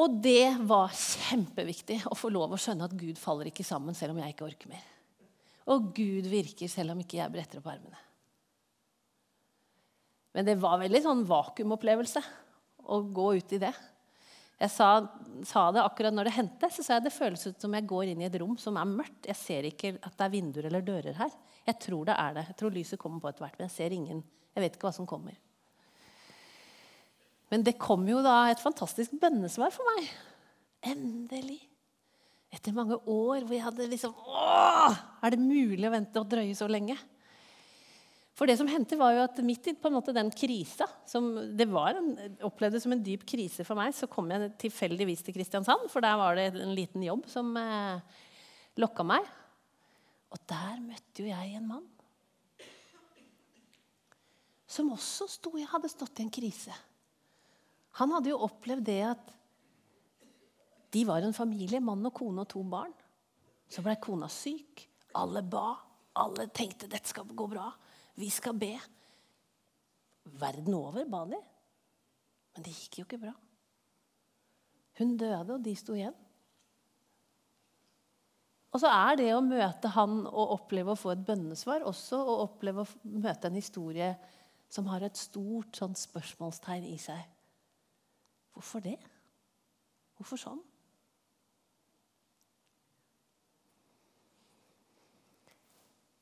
Og 0.00 0.20
det 0.22 0.54
var 0.70 0.94
kjempeviktig 0.94 1.98
å 2.08 2.16
få 2.16 2.30
lov 2.32 2.54
å 2.54 2.60
skjønne 2.60 2.86
at 2.86 2.94
Gud 2.96 3.18
faller 3.20 3.50
ikke 3.50 3.66
sammen 3.66 3.96
selv 3.98 4.14
om 4.14 4.22
jeg 4.22 4.34
ikke 4.34 4.46
orker 4.46 4.70
mer. 4.70 4.86
Og 5.70 5.90
Gud 5.94 6.28
virker 6.30 6.70
selv 6.70 6.94
om 6.94 7.02
ikke 7.02 7.18
jeg 7.18 7.34
bretter 7.34 7.60
opp 7.60 7.68
armene. 7.74 7.98
Men 10.34 10.46
det 10.46 10.56
var 10.62 10.78
veldig 10.80 11.02
sånn 11.04 11.24
vakuumopplevelse 11.26 12.22
å 12.90 13.00
gå 13.02 13.26
ut 13.40 13.56
i 13.56 13.60
det. 13.62 13.72
Jeg 14.60 14.72
sa, 14.72 14.90
sa, 15.48 15.68
det 15.74 15.82
akkurat 15.82 16.14
når 16.14 16.28
det 16.28 16.36
hendte. 16.36 16.70
Så 16.70 16.84
sa 16.84 16.96
jeg 16.96 17.08
det 17.08 17.14
føles 17.14 17.46
ut 17.48 17.62
som 17.62 17.74
jeg 17.74 17.88
går 17.90 18.12
inn 18.12 18.22
i 18.22 18.28
et 18.28 18.38
rom 18.40 18.54
som 18.60 18.78
er 18.78 18.88
mørkt. 18.88 19.26
Jeg 19.26 19.38
ser 19.40 19.68
ikke 19.68 19.94
at 19.98 20.14
det 20.14 20.26
er 20.26 20.34
vinduer 20.34 20.68
eller 20.70 20.84
dører 20.86 21.16
her. 21.18 21.34
Jeg 21.68 21.78
tror 21.84 22.08
det 22.08 22.16
er 22.16 22.36
det. 22.36 22.46
Jeg 22.50 22.58
tror 22.60 22.74
lyset 22.74 23.00
kommer 23.00 23.22
på 23.22 23.30
etter 23.30 23.44
hvert. 23.44 23.58
Men 23.58 23.68
jeg 23.68 23.76
ser 23.76 23.94
ingen. 23.96 24.22
Jeg 24.54 24.64
vet 24.64 24.76
ikke 24.76 24.88
hva 24.88 24.96
som 24.96 25.08
kommer. 25.08 25.36
Men 27.50 27.66
det 27.66 27.78
kom 27.82 28.06
jo 28.06 28.22
da 28.22 28.44
et 28.50 28.62
fantastisk 28.62 29.16
bønnesvar 29.20 29.72
for 29.74 29.86
meg. 29.94 30.10
Endelig. 30.92 31.60
Etter 32.50 32.74
mange 32.74 32.96
år 32.98 33.44
hvor 33.44 33.54
jeg 33.54 33.62
hadde 33.62 33.86
liksom 33.92 34.14
Åh, 34.26 35.00
er 35.22 35.34
det 35.34 35.42
mulig 35.42 35.86
å 35.86 35.92
vente 35.92 36.18
og 36.18 36.30
drøye 36.30 36.54
så 36.58 36.66
lenge? 36.70 36.96
For 38.34 38.48
det 38.48 38.56
som 38.56 38.70
hendte, 38.70 38.96
var 38.96 39.12
jo 39.12 39.24
at 39.26 39.38
midt 39.44 39.68
i 39.68 39.74
på 39.76 39.90
en 39.90 39.98
måte 39.98 40.14
den 40.16 40.30
krisa 40.32 40.86
som 41.04 41.28
det 41.58 41.66
var 41.68 41.98
en, 41.98 42.14
opplevde 42.46 42.80
som 42.80 42.94
en 42.94 43.02
dyp 43.04 43.26
krise 43.28 43.66
for 43.68 43.76
meg, 43.76 43.92
så 43.92 44.08
kom 44.08 44.30
jeg 44.32 44.54
tilfeldigvis 44.62 45.26
til 45.26 45.36
Kristiansand, 45.36 45.90
for 45.92 46.00
der 46.00 46.16
var 46.16 46.38
det 46.38 46.46
en 46.54 46.72
liten 46.72 47.04
jobb 47.04 47.26
som 47.28 47.52
eh, 47.60 48.00
lokka 48.80 49.04
meg. 49.04 49.28
Og 50.30 50.42
der 50.50 50.82
møtte 50.84 51.24
jo 51.24 51.30
jeg 51.30 51.56
en 51.58 51.68
mann 51.68 51.88
som 54.70 54.92
også 54.94 55.26
sto, 55.26 55.50
hadde 55.50 55.90
stått 55.90 56.20
i 56.20 56.24
en 56.24 56.32
krise. 56.32 56.74
Han 57.98 58.12
hadde 58.14 58.30
jo 58.30 58.42
opplevd 58.46 58.86
det 58.86 59.00
at 59.02 59.32
de 60.94 61.02
var 61.06 61.26
en 61.26 61.34
familie, 61.34 61.80
mann 61.82 62.06
og 62.06 62.14
kone 62.14 62.44
og 62.44 62.50
to 62.50 62.62
barn. 62.66 62.94
Så 63.70 63.82
ble 63.82 63.96
kona 64.02 64.28
syk. 64.30 64.86
Alle 65.18 65.42
ba. 65.42 65.74
Alle 66.22 66.48
tenkte 66.54 66.90
dette 66.90 67.10
skal 67.10 67.26
gå 67.26 67.46
bra. 67.50 67.66
Vi 68.18 68.30
skal 68.30 68.56
be. 68.58 68.72
Verden 70.38 70.74
over 70.78 71.06
ba 71.10 71.24
de. 71.30 71.38
Men 72.54 72.66
det 72.66 72.74
gikk 72.74 73.00
jo 73.00 73.06
ikke 73.06 73.22
bra. 73.26 73.34
Hun 74.98 75.16
døde, 75.18 75.54
og 75.54 75.62
de 75.64 75.74
sto 75.78 75.94
igjen. 75.98 76.14
Og 78.70 78.82
så 78.82 78.90
er 78.90 79.18
det 79.18 79.30
å 79.34 79.42
møte 79.42 79.90
han 79.96 80.20
og 80.28 80.54
oppleve 80.56 80.94
å 80.94 80.98
få 80.98 81.14
et 81.14 81.24
bønnesvar 81.26 81.82
også 81.88 82.20
å 82.22 82.36
oppleve 82.44 82.84
å 82.84 83.12
møte 83.18 83.50
en 83.50 83.58
historie 83.58 84.12
som 84.70 84.86
har 84.92 85.02
et 85.02 85.18
stort 85.18 85.74
sånn 85.74 85.96
spørsmålstegn 85.98 86.86
i 86.86 86.98
seg. 87.02 87.22
Hvorfor 88.54 88.84
det? 88.84 88.98
Hvorfor 90.18 90.38
sånn? 90.38 90.60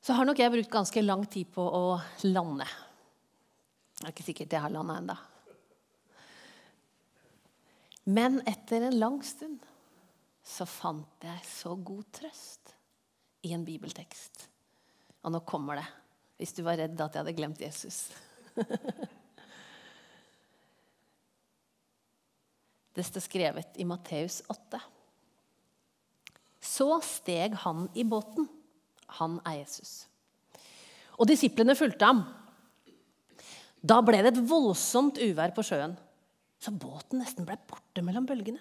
så 0.09 0.15
har 0.17 0.25
nok 0.25 0.39
jeg 0.41 0.49
brukt 0.49 0.71
ganske 0.73 1.01
lang 1.05 1.21
tid 1.29 1.51
på 1.53 1.61
å 1.61 1.99
lande. 2.25 2.65
Det 3.99 4.07
er 4.07 4.13
ikke 4.15 4.23
sikkert 4.25 4.55
jeg 4.55 4.63
har 4.63 4.71
landa 4.73 4.95
ennå. 4.97 5.15
Men 8.09 8.39
etter 8.49 8.87
en 8.87 8.97
lang 8.97 9.19
stund 9.21 9.67
så 10.49 10.65
fant 10.65 11.23
jeg 11.25 11.43
så 11.45 11.75
god 11.75 12.03
trøst 12.15 12.73
i 13.45 13.53
en 13.53 13.65
bibeltekst. 13.67 14.49
Og 15.23 15.31
nå 15.33 15.39
kommer 15.47 15.75
det, 15.79 15.87
hvis 16.39 16.55
du 16.57 16.61
var 16.65 16.77
redd 16.79 16.97
at 16.97 17.13
jeg 17.13 17.21
hadde 17.21 17.37
glemt 17.37 17.61
Jesus. 17.61 17.97
det 22.95 23.03
står 23.05 23.23
skrevet 23.27 23.69
i 23.79 23.85
Matteus 23.87 24.41
8. 24.49 24.79
Så 26.59 26.89
steg 27.05 27.55
han 27.63 27.79
i 27.95 28.03
båten 28.07 28.49
han 29.19 29.39
er 29.47 29.55
Jesus. 29.61 29.91
Og 31.19 31.27
disiplene 31.29 31.75
fulgte 31.77 32.05
ham. 32.07 32.21
Da 33.79 34.01
ble 34.05 34.17
det 34.23 34.31
et 34.33 34.49
voldsomt 34.49 35.17
uvær 35.23 35.51
på 35.55 35.63
sjøen, 35.65 35.95
så 36.59 36.71
båten 36.75 37.19
nesten 37.23 37.45
ble 37.47 37.55
borte 37.69 38.01
mellom 38.03 38.25
bølgene. 38.27 38.59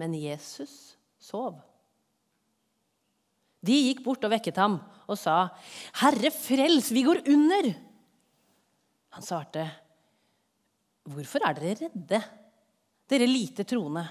Men 0.00 0.14
Jesus 0.18 0.96
sov. 1.20 1.60
De 3.64 3.76
gikk 3.86 4.02
bort 4.04 4.24
og 4.26 4.32
vekket 4.34 4.58
ham 4.60 4.76
og 5.04 5.16
sa, 5.20 5.48
'Herre, 6.00 6.30
frels, 6.30 6.90
vi 6.92 7.04
går 7.04 7.24
under!' 7.28 7.72
Han 9.14 9.22
svarte, 9.22 9.64
'Hvorfor 11.04 11.40
er 11.46 11.54
dere 11.54 11.88
redde, 11.88 12.20
dere 13.08 13.26
lite 13.26 13.64
troende?' 13.64 14.08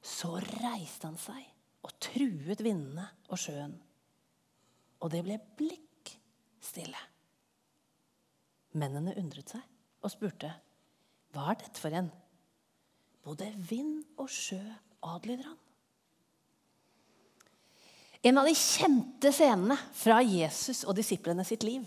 Så 0.00 0.38
reiste 0.38 1.08
han 1.08 1.18
seg 1.18 1.42
og 1.82 1.92
truet 2.00 2.62
vindene 2.62 3.08
og 3.28 3.38
sjøen. 3.38 3.74
Og 5.02 5.10
det 5.10 5.24
ble 5.26 5.38
blikk 5.58 6.14
stille. 6.60 7.00
Mennene 8.78 9.16
undret 9.18 9.50
seg 9.50 9.62
og 10.02 10.10
spurte, 10.10 10.52
'Hva 11.32 11.50
er 11.50 11.60
dette 11.64 11.80
for 11.80 11.90
en?' 11.90 12.12
Både 13.28 13.50
vind 13.68 14.06
og 14.16 14.30
sjø 14.32 14.60
adlyder 15.04 15.50
han. 15.50 15.56
En 18.24 18.40
av 18.40 18.48
de 18.48 18.54
kjente 18.56 19.30
scenene 19.36 19.76
fra 19.94 20.22
Jesus 20.24 20.80
og 20.88 20.96
disiplene 20.96 21.44
sitt 21.46 21.66
liv. 21.66 21.84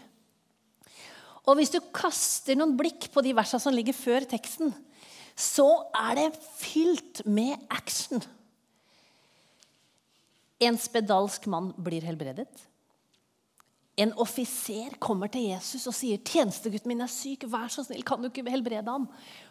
Og 1.50 1.58
Hvis 1.58 1.74
du 1.74 1.80
kaster 1.94 2.56
noen 2.56 2.76
blikk 2.78 3.10
på 3.12 3.24
de 3.26 3.34
versene 3.34 3.64
som 3.64 3.74
ligger 3.74 3.98
før 3.98 4.28
teksten, 4.30 4.70
så 5.34 5.66
er 5.98 6.20
det 6.20 6.28
fylt 6.62 7.24
med 7.26 7.58
action. 7.74 8.22
En 10.62 10.78
spedalsk 10.78 11.50
mann 11.50 11.72
blir 11.74 12.06
helbredet. 12.06 12.52
En 13.98 14.14
offiser 14.22 14.94
kommer 15.02 15.28
til 15.28 15.50
Jesus 15.50 15.88
og 15.90 15.94
sier, 15.98 16.18
'Tjenestegutten 16.18 16.88
min 16.88 17.02
er 17.02 17.12
syk. 17.12 17.44
Vær 17.50 17.68
så 17.68 17.84
snill, 17.84 18.04
kan 18.04 18.22
du 18.22 18.30
ikke 18.30 18.50
helbrede 18.50 18.88
ham?' 18.88 19.10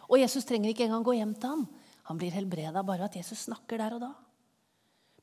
Og 0.09 0.19
Jesus 0.19 0.45
trenger 0.45 0.69
ikke 0.69 0.87
engang 0.87 1.03
gå 1.03 1.13
hjem 1.19 1.35
til 1.35 1.49
ham. 1.49 1.67
Han 2.09 2.19
blir 2.19 2.33
helbreda 2.33 2.83
bare 2.85 3.07
at 3.07 3.15
Jesus 3.19 3.45
snakker 3.47 3.81
der 3.81 3.95
og 3.97 4.03
da. 4.03 4.11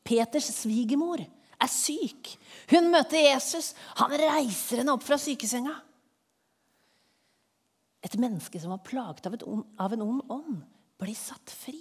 Peters 0.06 0.50
svigermor, 0.62 1.20
er 1.58 1.70
syk. 1.70 2.36
Hun 2.70 2.90
møter 2.92 3.18
Jesus. 3.18 3.72
Han 3.98 4.14
reiser 4.14 4.82
henne 4.82 4.94
opp 4.94 5.04
fra 5.06 5.18
sykesenga. 5.20 5.74
Et 8.06 8.14
menneske 8.20 8.60
som 8.62 8.70
var 8.70 8.84
plaget 8.86 9.26
av, 9.26 9.34
on, 9.50 9.64
av 9.82 9.94
en 9.94 10.04
ond 10.04 10.20
ånd, 10.30 10.60
blir 10.98 11.18
satt 11.18 11.50
fri. 11.50 11.80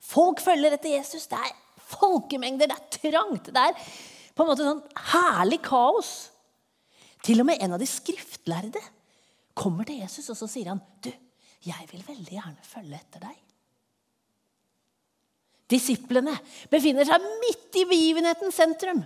Folk 0.00 0.40
følger 0.40 0.78
etter 0.78 0.96
Jesus. 0.96 1.28
Det 1.28 1.36
er 1.36 1.52
folkemengder, 1.90 2.70
det 2.70 2.78
er 2.78 3.12
trangt. 3.12 3.52
Det 3.52 3.66
er 3.68 3.76
på 4.32 4.44
en 4.44 4.50
måte 4.50 4.64
sånn 4.64 4.84
herlig 5.12 5.60
kaos. 5.66 6.12
Til 7.26 7.42
og 7.42 7.50
med 7.50 7.60
en 7.60 7.76
av 7.76 7.82
de 7.82 7.88
skriftlærde 7.90 8.80
kommer 9.58 9.88
til 9.88 10.00
Jesus, 10.00 10.30
og 10.30 10.38
så 10.38 10.46
sier 10.48 10.70
han, 10.70 10.80
'Du, 11.02 11.10
jeg 11.66 11.88
vil 11.90 12.04
veldig 12.06 12.34
gjerne 12.38 12.62
følge 12.62 13.00
etter 13.00 13.26
deg.' 13.26 13.47
Disiplene 15.68 16.32
befinner 16.72 17.04
seg 17.08 17.24
midt 17.42 17.76
i 17.76 17.84
begivenhetens 17.88 18.56
sentrum. 18.56 19.02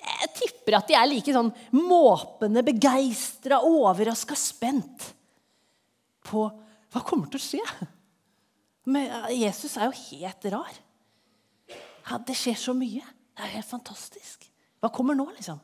Jeg 0.00 0.30
tipper 0.34 0.78
at 0.78 0.88
de 0.88 0.96
er 0.96 1.08
like 1.10 1.32
sånn 1.34 1.52
måpende, 1.76 2.64
begeistra, 2.66 3.60
overraska, 3.68 4.36
spent 4.38 5.10
på 6.26 6.46
hva 6.90 7.02
kommer 7.06 7.30
til 7.30 7.38
å 7.38 7.44
skje. 7.44 7.88
Men 8.90 9.30
Jesus 9.36 9.76
er 9.76 9.90
jo 9.90 10.06
helt 10.08 10.46
rar. 10.54 10.78
Ja, 12.08 12.18
det 12.18 12.34
skjer 12.38 12.56
så 12.58 12.74
mye. 12.74 13.04
Det 13.36 13.44
er 13.44 13.54
helt 13.58 13.68
fantastisk. 13.68 14.48
Hva 14.80 14.90
kommer 14.92 15.14
nå, 15.14 15.28
liksom? 15.36 15.60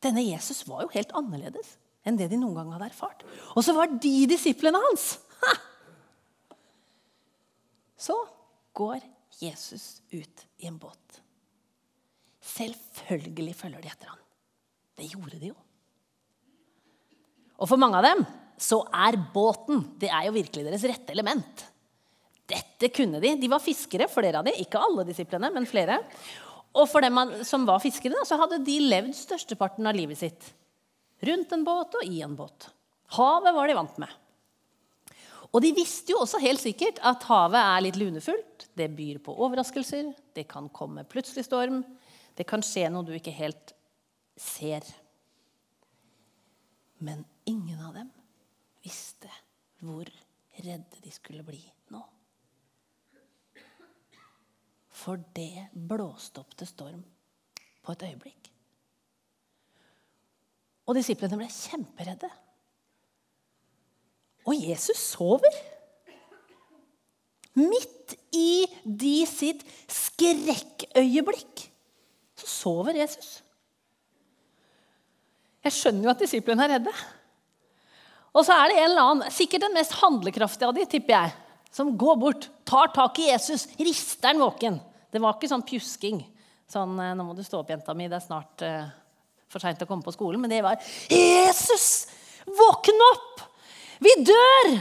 Denne 0.00 0.22
Jesus 0.24 0.62
var 0.68 0.84
jo 0.84 0.92
helt 0.94 1.10
annerledes 1.16 1.74
enn 2.06 2.16
det 2.16 2.30
de 2.30 2.38
noen 2.40 2.56
gang 2.56 2.70
hadde 2.72 2.88
erfart. 2.88 3.24
Og 3.56 3.64
så 3.64 3.74
var 3.76 3.90
de 4.00 4.14
disiplene 4.30 4.80
hans! 4.80 5.18
Ha! 5.42 5.56
Så 8.00 8.16
går 8.76 9.02
Jesus 9.40 10.00
ut 10.10 10.46
i 10.58 10.68
en 10.70 10.78
båt. 10.80 11.20
Selvfølgelig 12.40 13.54
følger 13.58 13.82
de 13.84 13.90
etter 13.92 14.12
han. 14.12 14.22
Det 14.96 15.08
gjorde 15.12 15.40
de 15.40 15.50
jo. 15.52 15.58
Og 17.60 17.68
for 17.68 17.80
mange 17.80 18.00
av 18.00 18.06
dem 18.08 18.24
så 18.60 18.80
er 18.92 19.18
båten 19.34 19.84
det 20.00 20.08
er 20.12 20.26
jo 20.28 20.36
virkelig 20.36 20.64
deres 20.66 20.86
rette 20.88 21.12
element. 21.12 21.66
Dette 22.50 22.90
kunne 22.92 23.20
de. 23.22 23.34
De 23.38 23.50
var 23.52 23.62
fiskere, 23.62 24.08
flere 24.10 24.40
av 24.40 24.48
de. 24.48 24.56
Ikke 24.64 24.80
alle 24.80 25.04
disiplene, 25.08 25.52
men 25.54 25.68
flere. 25.68 26.00
Og 26.74 26.88
for 26.90 27.04
dem 27.04 27.20
som 27.46 27.66
var 27.68 27.82
fiskere, 27.82 28.24
så 28.26 28.38
hadde 28.40 28.62
de 28.66 28.78
levd 28.82 29.14
størsteparten 29.16 29.86
av 29.86 29.96
livet 29.96 30.20
sitt 30.20 30.50
rundt 31.26 31.52
en 31.52 31.64
båt 31.66 31.96
og 31.98 32.04
i 32.08 32.22
en 32.24 32.32
båt. 32.32 32.70
Havet 33.16 33.52
var 33.52 33.68
de 33.68 33.76
vant 33.76 33.96
med. 34.00 34.12
Og 35.50 35.62
de 35.64 35.72
visste 35.74 36.14
jo 36.14 36.20
også 36.22 36.38
helt 36.42 36.62
sikkert 36.62 37.00
at 37.02 37.26
havet 37.26 37.58
er 37.58 37.82
litt 37.82 37.98
lunefullt. 37.98 38.68
Det 38.78 38.86
byr 38.94 39.18
på 39.24 39.34
overraskelser, 39.34 40.12
det 40.36 40.46
kan 40.50 40.68
komme 40.70 41.02
plutselig 41.10 41.44
storm, 41.48 41.82
det 42.38 42.46
kan 42.48 42.62
skje 42.64 42.86
noe 42.92 43.06
du 43.06 43.12
ikke 43.16 43.34
helt 43.34 43.74
ser. 44.38 44.86
Men 47.02 47.24
ingen 47.48 47.80
av 47.82 47.96
dem 47.98 48.10
visste 48.84 49.30
hvor 49.80 50.08
redde 50.60 51.02
de 51.02 51.12
skulle 51.12 51.44
bli 51.44 51.60
nå. 51.90 52.02
For 55.00 55.20
det 55.34 55.70
blåste 55.72 56.42
opp 56.42 56.54
til 56.60 56.68
storm 56.68 57.02
på 57.80 57.96
et 57.96 58.06
øyeblikk. 58.10 58.50
Og 60.86 60.96
disiplene 60.98 61.38
ble 61.40 61.48
kjemperedde. 61.50 62.28
Og 64.48 64.56
Jesus 64.56 64.98
sover. 65.12 65.58
Midt 67.58 68.14
i 68.32 68.64
de 68.84 69.16
sitt 69.28 69.62
skrekkøyeblikk 69.90 71.66
så 72.40 72.48
sover 72.48 72.96
Jesus. 72.96 73.40
Jeg 75.60 75.74
skjønner 75.76 76.06
jo 76.06 76.12
at 76.14 76.22
disiplene 76.22 76.64
er 76.64 76.76
redde. 76.78 76.92
Og 78.30 78.46
så 78.46 78.54
er 78.54 78.70
det 78.70 78.78
en 78.78 78.86
eller 78.86 79.08
annen, 79.10 79.34
sikkert 79.34 79.66
den 79.66 79.74
mest 79.76 79.96
handlekraftige 80.00 80.70
av 80.70 80.76
de, 80.76 80.86
tipper 80.88 81.16
jeg, 81.16 81.34
som 81.74 81.90
går 81.98 82.16
bort, 82.22 82.46
tar 82.66 82.92
tak 82.94 83.18
i 83.20 83.28
Jesus, 83.28 83.66
rister 83.78 84.30
han 84.30 84.40
våken. 84.40 84.78
Det 85.10 85.20
var 85.20 85.36
ikke 85.36 85.50
sånn 85.50 85.66
pjusking. 85.66 86.22
Sånn 86.70 86.94
eh, 87.02 87.12
'Nå 87.18 87.26
må 87.26 87.34
du 87.34 87.42
stå 87.42 87.60
opp, 87.60 87.72
jenta 87.74 87.94
mi. 87.98 88.06
Det 88.08 88.20
er 88.20 88.22
snart 88.22 88.62
uh, 88.62 88.86
for 89.50 89.62
seint 89.62 89.82
å 89.82 89.88
komme 89.90 90.06
på 90.06 90.14
skolen.' 90.14 90.40
Men 90.40 90.54
det 90.54 90.62
var 90.62 90.78
'Jesus! 91.10 92.06
våkn 92.46 93.02
opp! 93.10 93.42
Vi 94.00 94.12
dør!' 94.24 94.80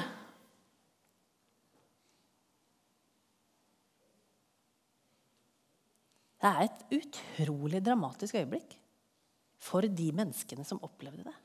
Det 6.40 6.48
er 6.48 6.62
et 6.64 6.84
utrolig 6.96 7.82
dramatisk 7.84 8.38
øyeblikk 8.40 8.78
for 9.60 9.84
de 9.84 10.12
menneskene 10.16 10.64
som 10.64 10.80
opplevde 10.84 11.26
det. 11.28 11.36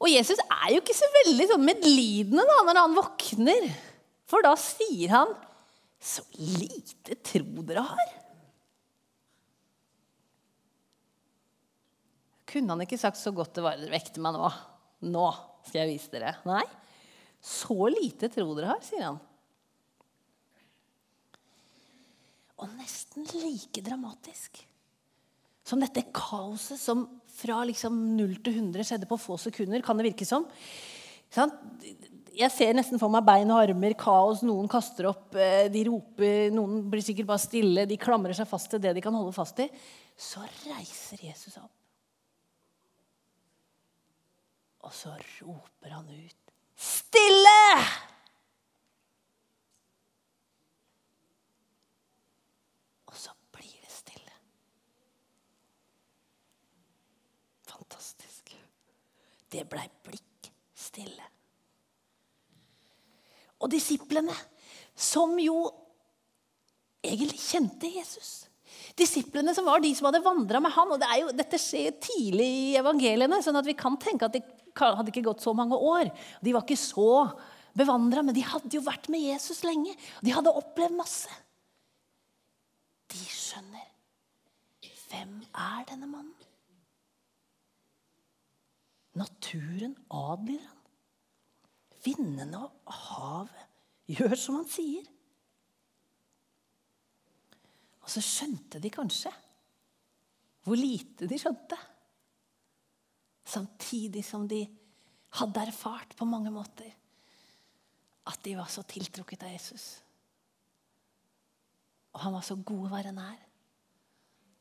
Og 0.00 0.08
Jesus 0.08 0.40
er 0.40 0.70
jo 0.72 0.80
ikke 0.80 0.96
så 0.96 1.08
veldig 1.18 1.46
sånn 1.50 1.66
medlidende 1.66 2.46
da, 2.48 2.62
når 2.64 2.80
han 2.80 2.96
våkner. 2.96 3.68
For 4.24 4.40
da 4.46 4.54
sier 4.56 5.12
han, 5.12 5.36
'Så 6.00 6.24
lite 6.40 7.20
tro 7.20 7.60
dere 7.68 7.84
har'. 7.84 8.29
Kunne 12.50 12.74
han 12.74 12.84
ikke 12.84 12.98
sagt 13.00 13.20
så 13.20 13.32
godt 13.34 13.54
det 13.56 13.64
var 13.64 13.78
dere 13.78 13.94
vekte 13.94 14.22
meg 14.22 14.36
nå? 14.36 14.50
Nå 15.10 15.26
skal 15.66 15.84
jeg 15.84 15.94
vise 15.94 16.12
dere. 16.12 16.34
Nei. 16.48 16.64
Så 17.40 17.76
lite 17.92 18.28
tro 18.32 18.50
dere 18.56 18.72
har, 18.72 18.82
sier 18.84 19.06
han. 19.06 19.20
Og 22.60 22.74
nesten 22.76 23.24
like 23.40 23.80
dramatisk 23.84 24.60
som 25.70 25.80
dette 25.80 26.02
kaoset 26.14 26.80
som 26.80 27.04
fra 27.40 27.62
liksom 27.68 27.96
0 28.18 28.36
til 28.44 28.58
100 28.58 28.86
skjedde 28.86 29.08
på 29.08 29.18
få 29.20 29.38
sekunder, 29.40 29.82
kan 29.84 29.96
det 29.96 30.10
virke 30.10 30.26
som. 30.28 30.48
Jeg 32.36 32.52
ser 32.52 32.74
nesten 32.76 33.00
for 33.00 33.12
meg 33.12 33.24
bein 33.26 33.50
og 33.52 33.62
armer, 33.62 33.94
kaos, 33.98 34.42
noen 34.46 34.68
kaster 34.70 35.08
opp, 35.12 35.34
eh, 35.38 35.68
de 35.72 35.84
roper, 35.88 36.50
noen 36.54 36.82
blir 36.90 37.04
sikkert 37.06 37.30
bare 37.30 37.42
stille, 37.42 37.86
de 37.88 38.00
klamrer 38.00 38.36
seg 38.36 38.48
fast 38.50 38.70
til 38.72 38.82
det 38.82 38.96
de 38.96 39.04
kan 39.04 39.14
holde 39.14 39.34
fast 39.36 39.62
i. 39.62 39.68
Så 40.18 40.42
reiser 40.66 41.22
Jesus 41.30 41.56
opp. 41.62 41.79
Og 44.80 44.94
så 44.94 45.12
roper 45.40 45.92
han 45.92 46.08
ut 46.08 46.36
Stille! 46.80 47.64
Og 53.10 53.16
så 53.18 53.34
blir 53.52 53.74
det 53.82 53.90
stille. 53.92 54.36
Fantastisk. 57.68 58.54
Det 59.52 59.66
blei 59.68 59.84
blikk 60.06 60.48
stille. 60.72 61.26
Og 63.60 63.68
disiplene, 63.74 64.36
som 64.96 65.36
jo 65.42 65.66
egentlig 67.04 67.42
kjente 67.42 67.90
Jesus 67.92 68.46
Disiplene 68.96 69.52
som 69.54 69.66
var 69.66 69.80
de 69.82 69.90
som 69.96 70.06
hadde 70.08 70.22
vandra 70.22 70.60
med 70.62 70.72
han. 70.74 70.92
og 70.94 71.00
det 71.00 71.08
jo, 71.20 71.30
Dette 71.36 71.58
skjer 71.60 71.96
tidlig 72.02 72.46
i 72.46 72.78
evangeliene, 72.80 73.40
sånn 73.42 73.58
at 73.60 73.68
vi 73.68 73.76
kan 73.78 73.96
tenke 74.00 74.28
at 74.28 74.36
det 74.36 74.44
hadde 74.76 75.12
ikke 75.12 75.26
gått 75.28 75.44
så 75.44 75.54
mange 75.56 75.76
år. 75.76 76.10
De 76.44 76.54
var 76.54 76.64
ikke 76.66 76.78
så 76.80 77.12
bevandra, 77.76 78.22
men 78.26 78.36
de 78.36 78.44
hadde 78.46 78.72
jo 78.74 78.82
vært 78.86 79.08
med 79.12 79.22
Jesus 79.24 79.62
lenge. 79.66 79.94
De 80.24 80.34
hadde 80.34 80.52
opplevd 80.52 80.96
masse. 80.98 81.30
De 83.10 83.24
skjønner. 83.26 83.86
Hvem 85.10 85.40
er 85.58 85.86
denne 85.88 86.06
mannen? 86.06 86.36
Naturen 89.18 89.96
adlyder 90.14 90.68
han. 90.68 90.76
Vindene 92.04 92.60
og 92.62 92.92
havet 93.10 93.66
gjør 94.14 94.36
som 94.38 94.60
han 94.60 94.68
sier. 94.70 95.08
Og 98.00 98.12
så 98.14 98.22
skjønte 98.24 98.80
de 98.82 98.92
kanskje 98.94 99.32
hvor 100.64 100.78
lite 100.78 101.26
de 101.28 101.38
skjønte. 101.40 101.76
Samtidig 103.50 104.22
som 104.26 104.46
de 104.48 104.62
hadde 105.40 105.62
erfart 105.62 106.14
på 106.18 106.28
mange 106.28 106.52
måter 106.54 106.90
at 108.30 108.42
de 108.44 108.54
var 108.58 108.70
så 108.70 108.84
tiltrukket 108.86 109.42
av 109.46 109.54
Jesus. 109.54 109.86
Og 112.14 112.22
han 112.24 112.34
var 112.34 112.44
så 112.46 112.56
god 112.56 112.86
å 112.86 112.92
være 112.92 113.14
nær. 113.16 113.38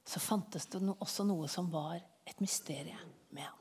Så 0.10 0.21
fantes 0.21 0.65
det 0.71 0.82
også 0.95 1.25
noe 1.28 1.49
som 1.52 1.69
var 1.69 1.99
et 1.99 2.41
mysterium 2.41 3.12
med 3.36 3.45
ham. 3.45 3.58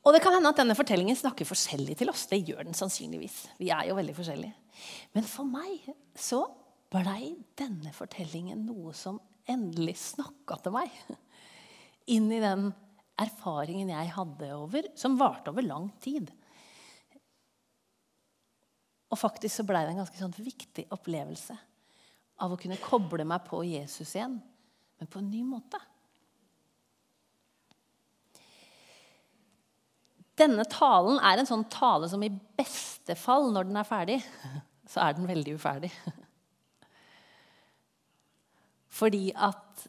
Og 0.00 0.14
det 0.16 0.22
kan 0.24 0.32
hende 0.32 0.48
at 0.48 0.56
denne 0.56 0.76
fortellingen 0.76 1.16
snakker 1.18 1.48
forskjellig 1.48 1.98
til 2.00 2.08
oss. 2.12 2.24
Det 2.30 2.40
gjør 2.40 2.64
den 2.64 2.76
sannsynligvis. 2.76 3.42
Vi 3.60 3.68
er 3.74 3.90
jo 3.90 3.98
veldig 3.98 4.14
forskjellige. 4.16 4.54
Men 5.12 5.26
for 5.28 5.48
meg 5.48 5.84
så 6.16 6.46
blei 6.90 7.34
denne 7.60 7.92
fortellingen 7.94 8.64
noe 8.64 8.94
som 8.96 9.20
endelig 9.50 9.96
snakka 10.00 10.58
til 10.62 10.74
meg. 10.74 10.94
Inn 12.10 12.30
i 12.32 12.42
den 12.42 12.70
erfaringen 13.20 13.92
jeg 13.92 14.12
hadde 14.14 14.52
over, 14.56 14.88
som 14.98 15.18
varte 15.20 15.52
over 15.52 15.66
lang 15.66 15.90
tid. 16.02 16.30
Og 19.10 19.18
faktisk 19.18 19.58
så 19.58 19.66
blei 19.66 19.82
det 19.84 19.94
en 19.94 20.02
ganske 20.04 20.20
sånn 20.20 20.36
viktig 20.38 20.86
opplevelse 20.94 21.56
av 22.40 22.54
å 22.54 22.58
kunne 22.60 22.78
koble 22.80 23.26
meg 23.28 23.44
på 23.48 23.60
Jesus 23.66 24.14
igjen, 24.14 24.38
men 24.98 25.10
på 25.10 25.20
en 25.20 25.30
ny 25.32 25.42
måte. 25.44 25.80
Denne 30.40 30.64
talen 30.72 31.18
er 31.26 31.40
en 31.40 31.48
sånn 31.48 31.66
tale 31.68 32.08
som 32.08 32.22
i 32.24 32.32
beste 32.32 33.16
fall, 33.18 33.50
når 33.52 33.68
den 33.68 33.80
er 33.80 33.88
ferdig, 33.88 34.18
så 34.90 35.04
er 35.04 35.18
den 35.18 35.28
veldig 35.28 35.58
uferdig. 35.58 35.92
Fordi 38.90 39.30
at 39.34 39.86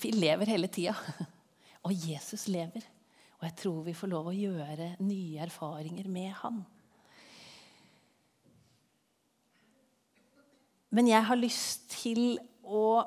vi 0.00 0.12
lever 0.14 0.54
hele 0.54 0.70
tida. 0.72 0.94
Og 1.84 1.92
Jesus 1.92 2.46
lever. 2.48 2.86
Og 3.40 3.48
jeg 3.48 3.56
tror 3.60 3.82
vi 3.84 3.96
får 3.96 4.12
lov 4.12 4.30
å 4.30 4.36
gjøre 4.36 4.94
nye 5.04 5.42
erfaringer 5.44 6.06
med 6.08 6.32
han. 6.40 6.62
Men 10.94 11.10
jeg 11.10 11.26
har 11.26 11.36
lyst 11.40 11.88
til 11.90 12.38
å 12.62 13.02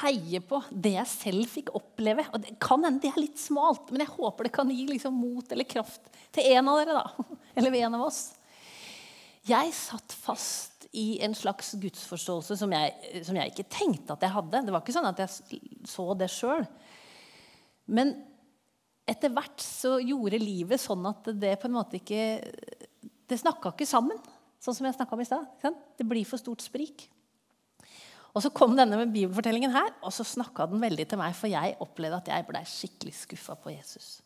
heie 0.00 0.40
på 0.44 0.60
det 0.70 0.94
jeg 0.94 1.10
selv 1.10 1.50
fikk 1.50 1.72
oppleve. 1.76 2.24
Og 2.32 2.44
det 2.44 2.56
kan 2.62 2.84
hende 2.86 3.02
det 3.02 3.10
er 3.12 3.22
litt 3.22 3.40
smalt, 3.40 3.90
men 3.90 4.04
jeg 4.04 4.14
håper 4.14 4.46
det 4.46 4.54
kan 4.54 4.70
gi 4.72 4.86
liksom 4.88 5.16
mot 5.16 5.52
eller 5.52 5.68
kraft 5.68 6.06
til 6.34 6.46
en 6.54 6.70
av 6.70 6.80
dere. 6.80 7.02
da, 7.02 7.28
Eller 7.58 7.78
en 7.82 7.98
av 7.98 8.06
oss. 8.06 8.22
Jeg 9.48 9.72
satt 9.74 10.14
fast 10.14 10.69
i 10.96 11.20
en 11.22 11.34
slags 11.38 11.74
gudsforståelse 11.78 12.56
som 12.58 12.72
jeg, 12.74 13.22
som 13.26 13.36
jeg 13.38 13.52
ikke 13.52 13.68
tenkte 13.70 14.16
at 14.16 14.24
jeg 14.26 14.34
hadde. 14.34 14.64
Det 14.66 14.74
var 14.74 14.82
ikke 14.82 14.96
sånn 14.96 15.10
at 15.10 15.22
jeg 15.22 15.60
så 15.86 16.06
det 16.18 16.30
sjøl. 16.32 16.66
Men 17.90 18.12
etter 19.10 19.32
hvert 19.34 19.62
så 19.62 19.96
gjorde 20.02 20.42
livet 20.42 20.82
sånn 20.82 21.06
at 21.10 21.30
det 21.38 21.56
på 21.60 21.70
en 21.70 21.78
måte 21.78 21.98
ikke 21.98 22.22
Det 23.30 23.38
snakka 23.38 23.70
ikke 23.70 23.86
sammen, 23.86 24.18
sånn 24.58 24.74
som 24.74 24.86
jeg 24.88 24.96
snakka 24.96 25.14
om 25.14 25.20
i 25.22 25.26
stad. 25.28 25.74
Det 25.94 26.06
blir 26.06 26.26
for 26.26 26.42
stort 26.42 26.64
sprik. 26.64 27.04
Og 28.34 28.42
så 28.42 28.50
kom 28.54 28.74
denne 28.78 28.98
med 28.98 29.12
bibelfortellingen 29.14 29.70
her, 29.74 29.92
og 30.02 30.10
så 30.14 30.26
snakka 30.26 30.66
den 30.70 30.82
veldig 30.82 31.06
til 31.10 31.20
meg. 31.20 31.36
For 31.38 31.50
jeg 31.50 31.76
opplevde 31.82 32.18
at 32.18 32.30
jeg 32.32 32.46
blei 32.48 32.64
skikkelig 32.66 33.14
skuffa 33.20 33.54
på 33.54 33.70
Jesus. 33.70 34.16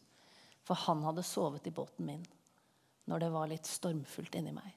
For 0.64 0.80
han 0.86 1.04
hadde 1.04 1.24
sovet 1.26 1.68
i 1.68 1.74
båten 1.74 2.08
min 2.08 2.24
når 3.04 3.20
det 3.20 3.28
var 3.34 3.50
litt 3.50 3.68
stormfullt 3.68 4.40
inni 4.40 4.54
meg. 4.56 4.72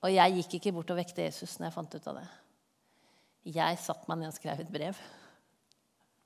Og 0.00 0.12
jeg 0.14 0.36
gikk 0.38 0.56
ikke 0.58 0.72
bort 0.78 0.92
og 0.94 1.00
vekte 1.00 1.26
Jesus 1.26 1.58
når 1.58 1.68
jeg 1.68 1.76
fant 1.76 1.96
ut 1.96 2.08
av 2.12 2.20
det. 2.20 2.28
Jeg 3.50 3.80
satte 3.80 4.08
meg 4.08 4.20
ned 4.20 4.32
og 4.32 4.36
skrev 4.36 4.62
et 4.62 4.72
brev. 4.72 4.98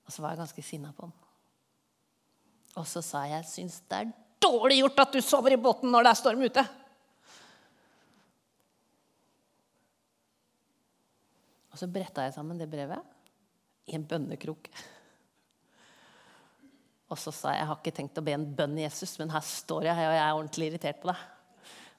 Og 0.04 0.12
så 0.12 0.22
var 0.22 0.34
jeg 0.34 0.42
ganske 0.42 0.64
sinna 0.66 0.92
på 0.94 1.08
han. 1.08 1.14
Og 2.74 2.86
så 2.90 3.02
sa 3.06 3.24
jeg 3.26 3.38
jeg 3.38 3.50
syns 3.50 3.80
det 3.88 4.00
er 4.00 4.14
dårlig 4.42 4.80
gjort 4.82 5.04
at 5.04 5.14
du 5.14 5.20
sover 5.24 5.54
i 5.54 5.60
båten 5.60 5.92
når 5.92 6.04
det 6.04 6.10
er 6.12 6.20
storm 6.20 6.42
ute. 6.44 6.64
Og 11.74 11.80
så 11.80 11.90
bretta 11.90 12.26
jeg 12.26 12.36
sammen 12.36 12.58
det 12.60 12.70
brevet 12.70 13.02
i 13.90 13.96
en 13.96 14.06
bønnekrok. 14.06 14.68
Og 17.10 17.18
så 17.20 17.32
sa 17.34 17.54
jeg 17.54 17.62
jeg 17.62 17.70
har 17.70 17.80
ikke 17.80 17.94
tenkt 17.98 18.20
å 18.20 18.24
be 18.26 18.34
en 18.36 18.46
bønn 18.58 18.76
Jesus, 18.78 19.16
men 19.20 19.32
her 19.34 19.42
står 19.44 19.88
jeg, 19.90 20.06
og 20.06 20.14
jeg 20.14 20.22
er 20.22 20.38
ordentlig 20.38 20.68
irritert 20.70 21.00
på 21.02 21.10
deg. 21.10 21.24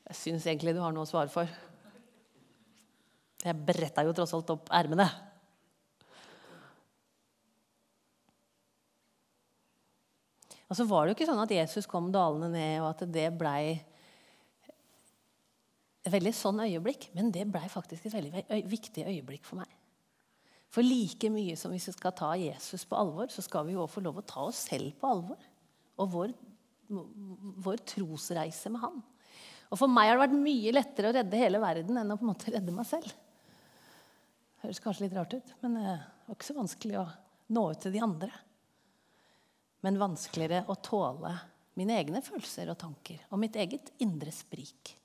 Jeg 0.05 0.19
syns 0.21 0.47
egentlig 0.47 0.75
du 0.77 0.81
har 0.83 0.93
noe 0.95 1.05
å 1.05 1.09
svare 1.09 1.31
for. 1.33 1.49
Jeg 3.45 3.61
bretta 3.67 4.01
jo 4.05 4.13
tross 4.17 4.33
alt 4.33 4.51
opp 4.55 4.71
ermene. 4.73 5.05
Og 10.65 10.77
så 10.77 10.85
var 10.89 11.05
det 11.05 11.13
jo 11.13 11.17
ikke 11.19 11.27
sånn 11.29 11.43
at 11.43 11.53
Jesus 11.53 11.85
kom 11.89 12.09
dalende 12.13 12.49
ned, 12.55 12.79
og 12.81 12.89
at 12.89 13.03
det 13.13 13.27
blei 13.37 13.75
et 16.05 16.13
veldig 16.13 16.33
sånn 16.37 16.63
øyeblikk. 16.65 17.09
Men 17.17 17.29
det 17.33 17.45
blei 17.49 17.67
faktisk 17.69 18.07
et 18.07 18.15
veldig 18.17 18.63
viktig 18.69 19.05
øyeblikk 19.05 19.45
for 19.45 19.61
meg. 19.61 19.69
For 20.73 20.85
like 20.85 21.29
mye 21.31 21.55
som 21.57 21.71
hvis 21.71 21.87
vi 21.89 21.95
skal 21.95 22.15
ta 22.17 22.31
Jesus 22.39 22.83
på 22.89 22.97
alvor, 22.97 23.29
så 23.31 23.45
skal 23.45 23.67
vi 23.67 23.77
jo 23.77 23.85
få 23.89 24.03
lov 24.03 24.19
å 24.19 24.25
ta 24.27 24.47
oss 24.49 24.65
selv 24.67 24.97
på 24.99 25.09
alvor. 25.09 25.51
Og 26.01 26.09
vår, 26.11 26.33
vår 26.89 27.85
trosreise 27.93 28.73
med 28.73 28.83
Han. 28.83 29.03
Og 29.71 29.79
For 29.79 29.89
meg 29.89 30.09
har 30.09 30.17
det 30.17 30.25
vært 30.27 30.41
mye 30.43 30.73
lettere 30.75 31.09
å 31.09 31.15
redde 31.15 31.39
hele 31.39 31.61
verden 31.61 32.01
enn 32.01 32.11
å 32.13 32.17
på 32.19 32.25
en 32.25 32.33
måte 32.33 32.51
redde 32.53 32.73
meg 32.75 32.89
selv. 32.89 33.13
Høres 34.65 34.81
kanskje 34.81 35.05
litt 35.05 35.15
rart 35.15 35.37
ut, 35.37 35.55
men 35.61 35.77
det 35.77 35.95
var 36.25 36.35
ikke 36.35 36.49
så 36.49 36.57
vanskelig 36.57 36.99
å 36.99 37.07
nå 37.53 37.69
ut 37.69 37.85
til 37.85 37.93
de 37.93 38.01
andre 38.01 38.33
men 39.85 39.99
vanskeligere 40.01 40.65
å 40.67 40.79
tåle 40.81 41.31
mine 41.77 41.99
egne 41.99 42.21
følelser 42.25 42.71
og 42.71 42.79
tanker 42.81 43.19
og 43.29 43.37
mitt 43.37 43.57
eget 43.61 43.91
indre 44.01 44.31
sprik. 44.33 44.95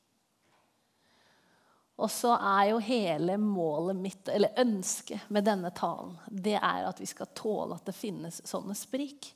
Og 2.00 2.08
så 2.08 2.32
er 2.32 2.70
jo 2.70 2.78
hele 2.80 3.36
målet 3.36 3.98
mitt, 4.00 4.30
eller 4.32 4.56
ønsket 4.62 5.28
med 5.28 5.44
denne 5.44 5.68
talen, 5.76 6.14
det 6.32 6.56
er 6.56 6.86
at 6.88 7.02
vi 7.02 7.10
skal 7.10 7.28
tåle 7.36 7.76
at 7.76 7.90
det 7.90 7.96
finnes 7.98 8.40
sånne 8.48 8.72
sprik. 8.78 9.34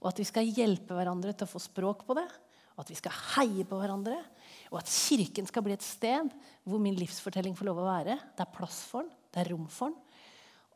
Og 0.00 0.10
at 0.10 0.18
vi 0.18 0.26
skal 0.26 0.50
hjelpe 0.50 0.96
hverandre 0.98 1.36
til 1.36 1.46
å 1.46 1.52
få 1.52 1.62
språk 1.62 2.02
på 2.08 2.16
det. 2.18 2.26
Og 2.74 2.82
at 2.82 2.90
vi 2.90 2.98
skal 2.98 3.14
heie 3.36 3.62
på 3.68 3.78
hverandre. 3.78 4.18
Og 4.74 4.80
at 4.80 4.90
Kirken 4.90 5.46
skal 5.46 5.62
bli 5.64 5.76
et 5.78 5.86
sted 5.86 6.34
hvor 6.66 6.82
min 6.82 6.98
livsfortelling 6.98 7.54
får 7.54 7.70
lov 7.70 7.78
å 7.84 7.86
være. 7.86 8.18
Det 8.34 8.42
er 8.42 8.56
plass 8.58 8.82
for 8.90 9.06
den, 9.06 9.14
det 9.34 9.42
er 9.42 9.52
rom 9.52 9.66
for 9.70 9.90
den. 9.92 10.00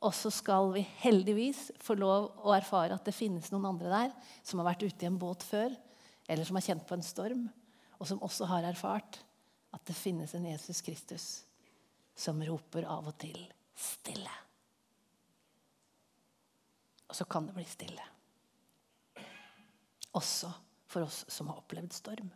Og 0.07 0.15
så 0.15 0.31
skal 0.31 0.71
vi 0.77 0.85
heldigvis 1.01 1.73
få 1.83 1.97
lov 1.99 2.29
å 2.47 2.53
erfare 2.55 2.95
at 2.95 3.07
det 3.07 3.17
finnes 3.17 3.51
noen 3.51 3.67
andre 3.73 3.91
der 3.91 4.35
som 4.47 4.61
har 4.61 4.69
vært 4.71 4.85
ute 4.87 5.07
i 5.07 5.09
en 5.09 5.19
båt 5.19 5.43
før, 5.43 5.73
eller 6.29 6.47
som 6.47 6.59
har 6.59 6.67
kjent 6.69 6.85
på 6.87 6.95
en 6.95 7.07
storm, 7.07 7.49
og 7.99 8.07
som 8.07 8.23
også 8.23 8.47
har 8.47 8.69
erfart 8.69 9.19
at 9.75 9.83
det 9.91 9.97
finnes 9.99 10.35
en 10.35 10.47
Jesus 10.47 10.83
Kristus 10.87 11.27
som 12.19 12.39
roper 12.47 12.87
av 12.87 13.11
og 13.11 13.19
til 13.19 13.39
'stille'. 13.75 14.39
Og 17.09 17.17
så 17.17 17.25
kan 17.25 17.47
det 17.47 17.55
bli 17.57 17.65
stille. 17.65 18.05
Også 20.15 20.51
for 20.87 21.07
oss 21.07 21.25
som 21.29 21.49
har 21.49 21.61
opplevd 21.61 21.93
storm. 21.93 22.31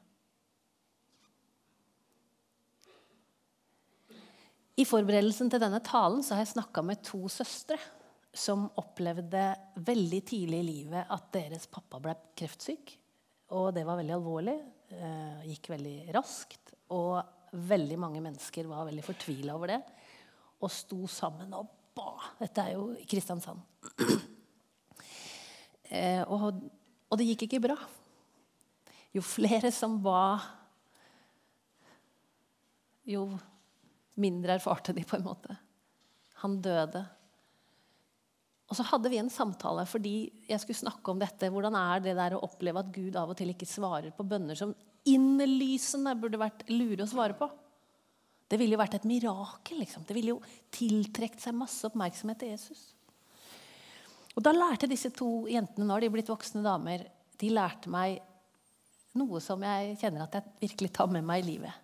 I 4.80 4.84
forberedelsen 4.88 5.50
til 5.52 5.60
denne 5.60 5.82
talen 5.84 6.22
så 6.24 6.34
har 6.34 6.46
jeg 6.46 6.54
snakka 6.54 6.84
med 6.86 7.02
to 7.04 7.26
søstre 7.32 7.76
som 8.32 8.64
opplevde 8.80 9.50
veldig 9.84 10.20
tidlig 10.24 10.62
i 10.62 10.68
livet 10.68 11.10
at 11.12 11.28
deres 11.34 11.66
pappa 11.68 12.00
ble 12.00 12.14
kreftsyk. 12.38 12.94
Og 13.52 13.68
det 13.76 13.84
var 13.84 13.98
veldig 14.00 14.14
alvorlig. 14.16 14.56
Eh, 14.96 15.44
gikk 15.50 15.74
veldig 15.74 15.96
raskt. 16.16 16.72
Og 16.96 17.20
veldig 17.52 17.98
mange 18.00 18.22
mennesker 18.24 18.70
var 18.70 18.88
veldig 18.88 19.04
fortvila 19.04 19.58
over 19.58 19.74
det. 19.74 19.80
Og 20.64 20.72
sto 20.72 21.04
sammen 21.10 21.52
og 21.58 21.68
ba. 21.92 22.14
Dette 22.40 22.64
er 22.64 22.78
jo 22.78 22.92
Kristiansand. 23.08 23.64
Eh, 25.92 26.22
og, 26.24 26.62
og 27.12 27.18
det 27.20 27.26
gikk 27.26 27.42
ikke 27.44 27.58
bra. 27.66 27.74
Jo 29.12 29.20
flere 29.20 29.68
som 29.76 29.98
ba, 30.00 30.38
jo 33.04 33.26
mindre 34.20 34.56
erfarte 34.58 34.92
de, 34.92 35.04
på 35.04 35.16
en 35.16 35.26
måte. 35.26 35.56
Han 36.42 36.58
døde. 36.62 37.02
Og 38.70 38.76
så 38.78 38.86
hadde 38.88 39.10
vi 39.12 39.20
en 39.20 39.32
samtale 39.32 39.84
fordi 39.88 40.14
jeg 40.48 40.62
skulle 40.62 40.80
snakke 40.80 41.12
om 41.12 41.20
dette. 41.20 41.50
Hvordan 41.52 41.76
er 41.78 42.04
det 42.04 42.16
der 42.18 42.36
å 42.36 42.44
oppleve 42.46 42.80
at 42.80 42.92
Gud 42.94 43.18
av 43.20 43.32
og 43.32 43.38
til 43.38 43.52
ikke 43.52 43.68
svarer 43.68 44.14
på 44.16 44.26
bønner 44.26 44.58
som 44.58 44.72
innlysende 45.08 46.14
burde 46.20 46.40
vært 46.40 46.64
lure 46.72 47.04
å 47.04 47.10
svare 47.10 47.36
på? 47.36 47.48
Det 48.48 48.58
ville 48.60 48.76
jo 48.76 48.80
vært 48.82 48.98
et 48.98 49.08
mirakel. 49.08 49.80
liksom. 49.80 50.06
Det 50.08 50.16
ville 50.16 50.34
jo 50.34 50.42
tiltrukket 50.72 51.40
seg 51.40 51.56
masse 51.56 51.84
oppmerksomhet 51.88 52.42
til 52.42 52.52
Jesus. 52.52 52.82
Og 54.32 54.44
Da 54.44 54.52
lærte 54.56 54.88
disse 54.88 55.10
to 55.12 55.46
jentene, 55.48 55.84
nå 55.84 55.92
har 55.92 56.04
de 56.04 56.12
blitt 56.12 56.32
voksne 56.32 56.64
damer, 56.64 57.04
de 57.40 57.48
lærte 57.52 57.92
meg 57.92 58.20
noe 59.20 59.40
som 59.44 59.60
jeg 59.60 59.98
kjenner 60.00 60.24
at 60.24 60.38
jeg 60.38 60.52
virkelig 60.62 60.92
tar 60.96 61.10
med 61.12 61.24
meg 61.28 61.42
i 61.42 61.50
livet 61.50 61.81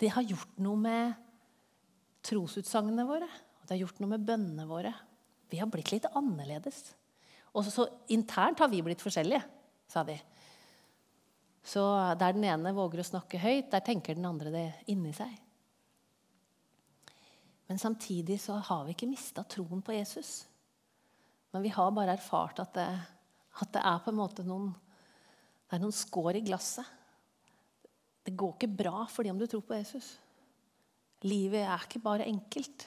det 0.00 0.10
har 0.14 0.26
gjort 0.26 0.58
noe 0.62 0.80
med 0.80 1.14
trosutsagnene 2.24 3.06
våre. 3.06 3.28
Og 3.28 3.66
det 3.66 3.76
har 3.76 3.82
gjort 3.84 4.00
noe 4.02 4.14
med 4.14 4.26
bønnene 4.26 4.66
våre. 4.68 4.92
Vi 5.50 5.60
har 5.60 5.70
blitt 5.70 5.92
litt 5.94 6.08
annerledes. 6.12 6.82
Og 7.54 7.66
så 7.68 7.86
internt 8.12 8.58
har 8.58 8.70
vi 8.72 8.82
blitt 8.82 9.02
forskjellige, 9.04 9.44
sa 9.88 10.02
de. 10.06 10.16
Så 11.64 11.80
der 12.20 12.34
den 12.36 12.44
ene 12.44 12.74
våger 12.76 13.00
å 13.00 13.06
snakke 13.06 13.40
høyt, 13.40 13.70
der 13.72 13.84
tenker 13.84 14.18
den 14.18 14.26
andre 14.28 14.52
det 14.52 14.66
inni 14.92 15.14
seg. 15.16 15.30
Men 17.70 17.80
samtidig 17.80 18.36
så 18.42 18.58
har 18.60 18.82
vi 18.84 18.92
ikke 18.92 19.08
mista 19.08 19.44
troen 19.48 19.80
på 19.84 19.94
Jesus. 19.94 20.42
Men 21.54 21.64
vi 21.64 21.72
har 21.72 21.94
bare 21.94 22.18
erfart 22.18 22.60
at 22.60 22.74
det, 22.76 22.88
at 23.62 23.72
det 23.72 23.80
er 23.80 24.02
på 24.04 24.12
en 24.12 24.18
måte 24.18 24.44
noen, 24.44 24.72
det 25.70 25.78
er 25.78 25.84
noen 25.86 25.94
skår 25.94 26.40
i 26.40 26.44
glasset. 26.44 26.84
Det 28.24 28.34
går 28.36 28.54
ikke 28.56 28.76
bra 28.82 29.04
fordi 29.10 29.32
om 29.32 29.38
du 29.40 29.46
tror 29.50 29.64
på 29.66 29.76
Jesus. 29.76 30.14
Livet 31.24 31.64
er 31.64 31.86
ikke 31.86 32.02
bare 32.04 32.26
enkelt. 32.28 32.86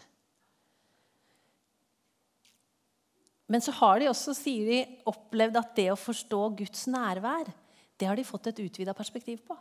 Men 3.48 3.64
så 3.64 3.72
har 3.80 4.02
de 4.02 4.10
også, 4.12 4.36
sier 4.36 4.68
de, 4.68 4.80
opplevd 5.08 5.58
at 5.62 5.74
det 5.78 5.88
å 5.94 6.00
forstå 6.00 6.42
Guds 6.60 6.84
nærvær, 6.92 7.48
det 7.98 8.10
har 8.10 8.18
de 8.20 8.28
fått 8.28 8.52
et 8.52 8.60
utvida 8.66 8.94
perspektiv 8.98 9.40
på. 9.48 9.56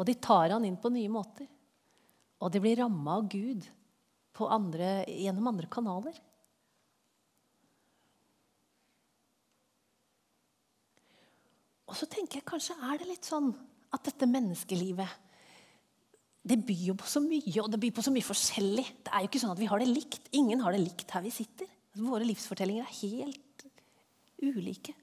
Og 0.00 0.08
de 0.08 0.16
tar 0.18 0.54
han 0.54 0.64
inn 0.66 0.78
på 0.80 0.90
nye 0.90 1.10
måter. 1.12 1.46
Og 2.42 2.50
de 2.50 2.62
blir 2.62 2.80
ramma 2.80 3.20
av 3.20 3.28
Gud 3.30 3.68
andre, 4.50 5.04
gjennom 5.06 5.50
andre 5.52 5.68
kanaler. 5.70 6.16
Og 11.86 11.98
så 11.98 12.08
tenker 12.08 12.40
jeg 12.40 12.48
kanskje 12.48 12.74
er 12.88 12.98
det 12.98 13.10
litt 13.10 13.28
sånn 13.28 13.52
at 13.92 14.08
dette 14.08 14.28
menneskelivet 14.28 15.20
det 16.42 16.58
byr 16.66 16.88
jo 16.88 16.94
på 16.98 17.06
så 17.06 17.20
mye, 17.22 17.54
og 17.62 17.68
det 17.70 17.78
byr 17.78 17.92
på 17.94 18.02
så 18.02 18.10
mye 18.10 18.26
forskjellig. 18.26 18.84
Det 19.06 19.12
er 19.12 19.22
jo 19.22 19.28
ikke 19.30 19.40
sånn 19.44 19.52
at 19.54 19.60
vi 19.60 19.68
har 19.70 19.78
det 19.78 19.92
likt. 19.92 20.24
Ingen 20.34 20.64
har 20.64 20.74
det 20.74 20.82
likt 20.82 21.12
her 21.14 21.22
vi 21.22 21.30
sitter. 21.30 21.68
Våre 22.02 22.26
livsfortellinger 22.26 22.82
er 22.88 22.96
helt 22.98 23.66
ulike. 24.42 24.94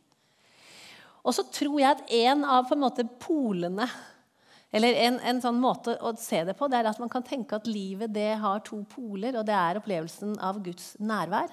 Og 1.23 1.35
så 1.35 1.45
tror 1.53 1.77
jeg 1.79 1.93
at 1.93 2.11
en 2.15 2.43
av 2.43 2.67
på 2.67 2.75
en 2.75 2.83
måte 2.83 3.05
polene 3.21 3.87
eller 4.69 4.99
en, 5.01 5.15
en, 5.25 5.39
sånn 5.41 5.57
måte 5.57 5.95
å 6.05 6.11
se 6.19 6.43
det 6.45 6.53
på, 6.57 6.67
det 6.69 6.77
er 6.77 6.91
at 6.91 6.99
man 7.01 7.09
kan 7.09 7.25
tenke 7.25 7.57
at 7.57 7.69
livet 7.69 8.11
det 8.13 8.35
har 8.41 8.61
to 8.65 8.83
poler. 8.91 9.39
og 9.39 9.47
Det 9.47 9.55
er 9.55 9.79
opplevelsen 9.79 10.35
av 10.45 10.59
Guds 10.65 10.91
nærvær, 11.01 11.49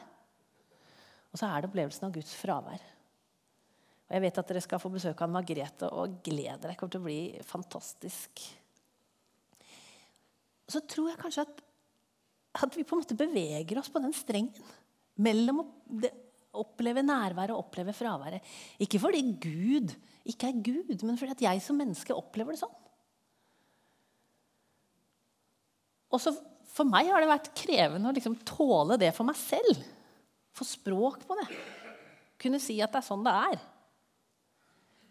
og 1.33 1.41
så 1.41 1.49
er 1.49 1.63
det 1.63 1.71
opplevelsen 1.71 2.11
av 2.11 2.13
Guds 2.13 2.35
fravær. 2.37 2.83
Og 4.07 4.15
Jeg 4.15 4.23
vet 4.23 4.39
at 4.39 4.51
dere 4.53 4.63
skal 4.63 4.83
få 4.83 4.91
besøk 4.93 5.23
av 5.25 5.33
Margrethe, 5.35 5.91
og 5.91 6.21
gleder 6.27 6.61
dere. 6.63 6.75
Det 6.75 6.81
kommer 6.81 6.95
til 6.95 7.03
å 7.03 7.09
bli 7.09 7.21
fantastisk. 7.47 8.45
Så 10.67 10.83
tror 10.87 11.11
jeg 11.11 11.23
kanskje 11.23 11.47
at, 11.47 11.65
at 12.67 12.79
vi 12.79 12.87
på 12.87 12.97
en 12.97 13.03
måte 13.03 13.19
beveger 13.19 13.81
oss 13.81 13.91
på 13.93 14.03
den 14.03 14.15
strengen 14.15 14.55
mellom 15.23 15.63
å 15.63 15.67
oppleve 16.57 17.03
nærværet 17.05 17.55
og 17.55 17.67
oppleve 17.67 17.95
fraværet. 17.97 18.45
Ikke 18.83 19.01
fordi 19.03 19.23
Gud 19.43 19.95
ikke 20.27 20.51
er 20.51 20.63
Gud, 20.65 21.05
men 21.05 21.19
fordi 21.19 21.37
at 21.37 21.45
jeg 21.45 21.63
som 21.63 21.79
menneske 21.79 22.15
opplever 22.17 22.55
det 22.55 22.63
sånn. 22.63 22.75
Også 26.17 26.33
for 26.77 26.89
meg 26.89 27.09
har 27.11 27.23
det 27.23 27.31
vært 27.31 27.53
krevende 27.57 28.11
å 28.11 28.17
liksom 28.17 28.37
tåle 28.47 28.99
det 29.01 29.13
for 29.17 29.29
meg 29.29 29.39
selv. 29.39 29.81
Få 30.57 30.67
språk 30.67 31.23
på 31.29 31.37
det. 31.39 31.47
Kunne 32.43 32.61
si 32.63 32.79
at 32.85 32.93
det 32.93 33.01
er 33.01 33.07
sånn 33.07 33.25
det 33.25 33.35
er. 33.53 33.63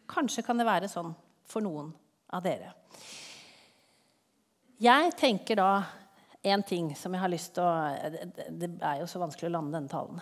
Kanskje 0.10 0.44
kan 0.46 0.60
det 0.60 0.68
være 0.68 0.90
sånn 0.92 1.14
for 1.50 1.66
noen 1.66 1.92
av 2.34 2.44
dere. 2.46 2.74
Jeg 4.82 5.14
tenker 5.18 5.60
da 5.60 5.70
en 6.46 6.64
ting 6.66 6.92
som 6.98 7.14
jeg 7.16 7.24
har 7.24 7.32
lyst 7.32 7.56
til 7.56 7.64
å 7.66 8.50
Det 8.54 8.70
er 8.76 9.00
jo 9.02 9.08
så 9.10 9.22
vanskelig 9.22 9.50
å 9.50 9.56
lande 9.56 9.78
denne 9.78 9.90
talen. 9.92 10.20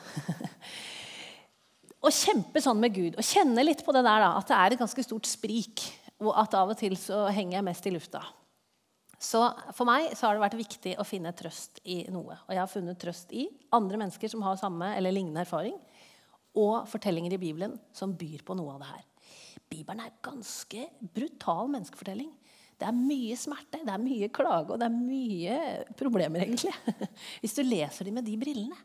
å 2.06 2.12
kjempe 2.12 2.62
sånn 2.64 2.80
med 2.80 2.96
Gud 2.96 3.18
og 3.18 3.28
kjenne 3.28 3.66
litt 3.66 3.84
på 3.86 3.96
det 3.96 4.04
der 4.06 4.24
da, 4.24 4.32
at 4.38 4.50
det 4.50 4.60
er 4.60 4.76
et 4.76 4.84
ganske 4.84 5.06
stort 5.06 5.28
sprik, 5.30 5.84
og 6.24 6.32
at 6.40 6.56
av 6.60 6.72
og 6.72 6.80
til 6.80 6.96
så 7.00 7.26
henger 7.34 7.58
jeg 7.58 7.68
mest 7.68 7.90
i 7.90 7.94
lufta. 7.96 8.24
Så 9.24 9.40
For 9.72 9.88
meg 9.88 10.12
så 10.18 10.28
har 10.28 10.36
det 10.36 10.44
vært 10.44 10.60
viktig 10.60 10.98
å 11.00 11.08
finne 11.08 11.32
trøst 11.36 11.80
i 11.88 12.02
noe. 12.12 12.36
Og 12.44 12.52
jeg 12.52 12.60
har 12.60 12.72
funnet 12.72 13.00
trøst 13.00 13.32
i 13.32 13.46
andre 13.76 14.02
mennesker 14.02 14.32
som 14.32 14.44
har 14.44 14.60
samme 14.60 14.90
eller 14.98 15.16
lignende 15.16 15.46
erfaring, 15.46 15.78
og 16.60 16.84
fortellinger 16.92 17.34
i 17.34 17.42
Bibelen 17.42 17.78
som 17.96 18.14
byr 18.20 18.44
på 18.46 18.56
noe 18.60 18.76
av 18.76 18.84
det 18.84 18.92
her. 18.92 19.06
Bibelen 19.74 20.04
er 20.04 20.18
ganske 20.24 20.88
brutal 21.16 21.72
menneskefortelling. 21.74 22.32
Det 22.80 22.88
er 22.90 22.96
mye 22.98 23.36
smerte, 23.40 23.80
det 23.86 23.94
er 23.94 24.02
mye 24.02 24.28
klage 24.34 24.74
og 24.74 24.80
det 24.82 24.88
er 24.90 24.96
mye 24.96 25.58
problemer, 25.98 26.44
egentlig. 26.44 26.74
Hvis 27.42 27.56
du 27.58 27.62
leser 27.66 28.08
dem 28.08 28.18
med 28.18 28.28
de 28.28 28.38
brillene. 28.40 28.78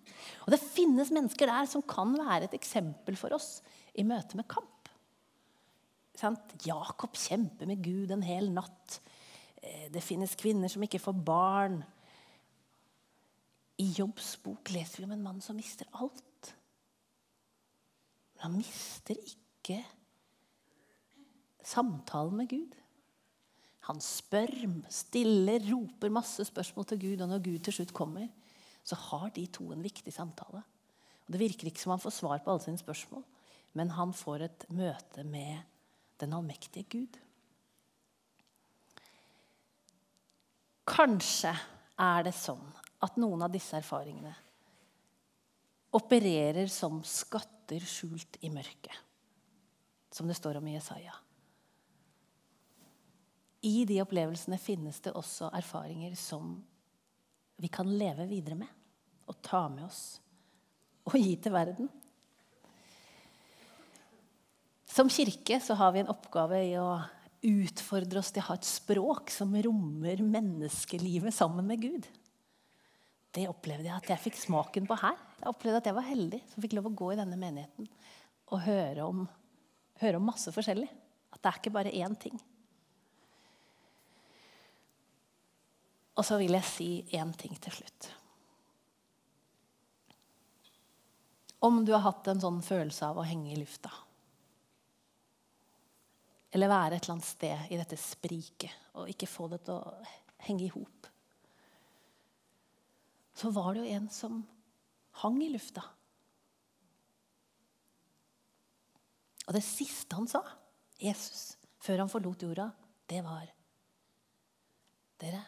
Og 0.46 0.52
det 0.54 0.60
finnes 0.62 1.12
mennesker 1.14 1.50
der 1.50 1.68
som 1.70 1.84
kan 1.88 2.12
være 2.16 2.48
et 2.48 2.56
eksempel 2.58 3.16
for 3.18 3.34
oss 3.36 3.58
i 3.98 4.04
møte 4.06 4.38
med 4.38 4.48
kamp. 4.50 4.74
Jakob 6.66 7.14
kjemper 7.18 7.68
med 7.70 7.82
Gud 7.84 8.12
en 8.14 8.24
hel 8.26 8.50
natt. 8.50 8.98
Eh, 9.62 9.86
det 9.92 10.02
finnes 10.02 10.34
kvinner 10.38 10.70
som 10.70 10.82
ikke 10.84 11.02
får 11.02 11.18
barn. 11.26 11.80
I 13.78 13.86
Jobbs 13.94 14.34
bok 14.42 14.72
leser 14.74 15.02
vi 15.02 15.08
om 15.08 15.14
en 15.14 15.22
mann 15.22 15.42
som 15.44 15.58
mister 15.58 15.86
alt. 15.94 16.52
Men 18.34 18.46
han 18.48 18.58
mister 18.58 19.18
ikke 19.18 19.82
samtalen 21.68 22.40
med 22.40 22.50
Gud. 22.50 22.74
Han 23.88 24.00
spør, 24.04 24.52
stiller, 24.92 25.64
roper 25.70 26.12
masse 26.12 26.44
spørsmål 26.44 26.88
til 26.90 27.00
Gud. 27.04 27.22
Og 27.24 27.30
når 27.30 27.44
Gud 27.44 27.58
til 27.64 27.78
slutt 27.78 27.94
kommer, 27.96 28.28
så 28.84 28.96
har 29.08 29.30
de 29.36 29.46
to 29.52 29.70
en 29.72 29.84
viktig 29.84 30.12
samtale. 30.12 30.62
Og 31.26 31.32
Det 31.32 31.40
virker 31.40 31.68
ikke 31.68 31.80
som 31.80 31.92
han 31.92 32.02
får 32.02 32.16
svar 32.18 32.42
på 32.44 32.52
alle 32.52 32.64
sine 32.64 32.80
spørsmål, 32.80 33.24
men 33.76 33.90
han 33.96 34.12
får 34.16 34.44
et 34.46 34.66
møte 34.72 35.24
med 35.24 35.60
den 36.20 36.32
allmektige 36.32 36.88
Gud. 36.88 37.18
Kanskje 40.88 41.52
er 42.00 42.24
det 42.24 42.32
sånn 42.36 42.64
at 43.04 43.18
noen 43.20 43.44
av 43.44 43.52
disse 43.52 43.76
erfaringene 43.76 44.32
opererer 45.94 46.68
som 46.72 47.02
skatter 47.04 47.84
skjult 47.84 48.40
i 48.44 48.50
mørket, 48.52 48.96
som 50.12 50.28
det 50.28 50.36
står 50.36 50.58
om 50.60 50.68
i 50.68 50.76
Jesaja. 50.76 51.14
I 53.66 53.84
de 53.88 53.98
opplevelsene 54.02 54.58
finnes 54.62 55.00
det 55.02 55.14
også 55.18 55.50
erfaringer 55.56 56.14
som 56.18 56.56
vi 57.58 57.70
kan 57.72 57.88
leve 57.90 58.28
videre 58.30 58.58
med 58.60 58.70
og 59.28 59.40
ta 59.44 59.64
med 59.68 59.88
oss 59.88 60.02
og 61.08 61.16
gi 61.18 61.34
til 61.42 61.54
verden. 61.54 61.88
Som 64.88 65.10
kirke 65.12 65.58
så 65.62 65.76
har 65.78 65.92
vi 65.94 66.02
en 66.02 66.12
oppgave 66.12 66.60
i 66.64 66.74
å 66.80 67.00
utfordre 67.48 68.20
oss 68.20 68.32
til 68.34 68.42
å 68.42 68.48
ha 68.48 68.56
et 68.58 68.66
språk 68.66 69.30
som 69.32 69.52
rommer 69.64 70.22
menneskelivet 70.24 71.34
sammen 71.34 71.68
med 71.68 71.82
Gud. 71.82 72.08
Det 73.34 73.46
opplevde 73.50 73.86
jeg 73.86 73.94
at 73.94 74.10
jeg 74.10 74.24
fikk 74.26 74.38
smaken 74.40 74.88
på 74.88 74.96
her. 74.98 75.18
Jeg 75.38 75.50
opplevde 75.50 75.82
at 75.82 75.90
jeg 75.90 75.98
var 75.98 76.08
heldig 76.08 76.40
som 76.50 76.64
fikk 76.64 76.78
lov 76.78 76.88
å 76.90 76.96
gå 76.98 77.12
i 77.12 77.18
denne 77.20 77.38
menigheten 77.38 77.90
og 78.48 78.62
høre 78.64 79.04
om, 79.04 79.26
høre 80.00 80.18
om 80.18 80.30
masse 80.30 80.52
forskjellig. 80.54 80.88
At 81.34 81.42
det 81.42 81.50
er 81.50 81.60
ikke 81.60 81.74
bare 81.74 81.92
én 81.94 82.16
ting. 82.18 82.38
Og 86.18 86.26
så 86.26 86.38
vil 86.40 86.56
jeg 86.56 86.66
si 86.66 86.88
én 87.14 87.30
ting 87.38 87.54
til 87.62 87.76
slutt. 87.78 88.08
Om 91.62 91.84
du 91.86 91.92
har 91.94 92.04
hatt 92.04 92.26
en 92.30 92.42
sånn 92.42 92.60
følelse 92.62 93.06
av 93.06 93.18
å 93.18 93.26
henge 93.26 93.52
i 93.54 93.58
lufta. 93.58 93.90
Eller 96.54 96.70
være 96.70 96.96
et 96.96 97.04
eller 97.04 97.18
annet 97.18 97.28
sted 97.28 97.72
i 97.74 97.78
dette 97.78 97.98
spriket 98.00 98.94
og 98.98 99.10
ikke 99.10 99.28
få 99.30 99.48
det 99.52 99.60
til 99.66 99.78
å 99.78 99.94
henge 100.46 100.66
i 100.66 100.72
hop. 100.72 101.08
Så 103.38 103.52
var 103.54 103.74
det 103.74 103.84
jo 103.84 103.98
en 103.98 104.08
som 104.10 104.40
hang 105.22 105.38
i 105.44 105.50
lufta. 105.52 105.84
Og 109.46 109.54
det 109.54 109.62
siste 109.64 110.18
han 110.18 110.26
sa, 110.30 110.42
Jesus, 110.98 111.54
før 111.82 112.02
han 112.02 112.10
forlot 112.10 112.42
jorda, 112.42 112.66
det 113.08 113.22
var 113.24 113.46
Dere, 115.18 115.40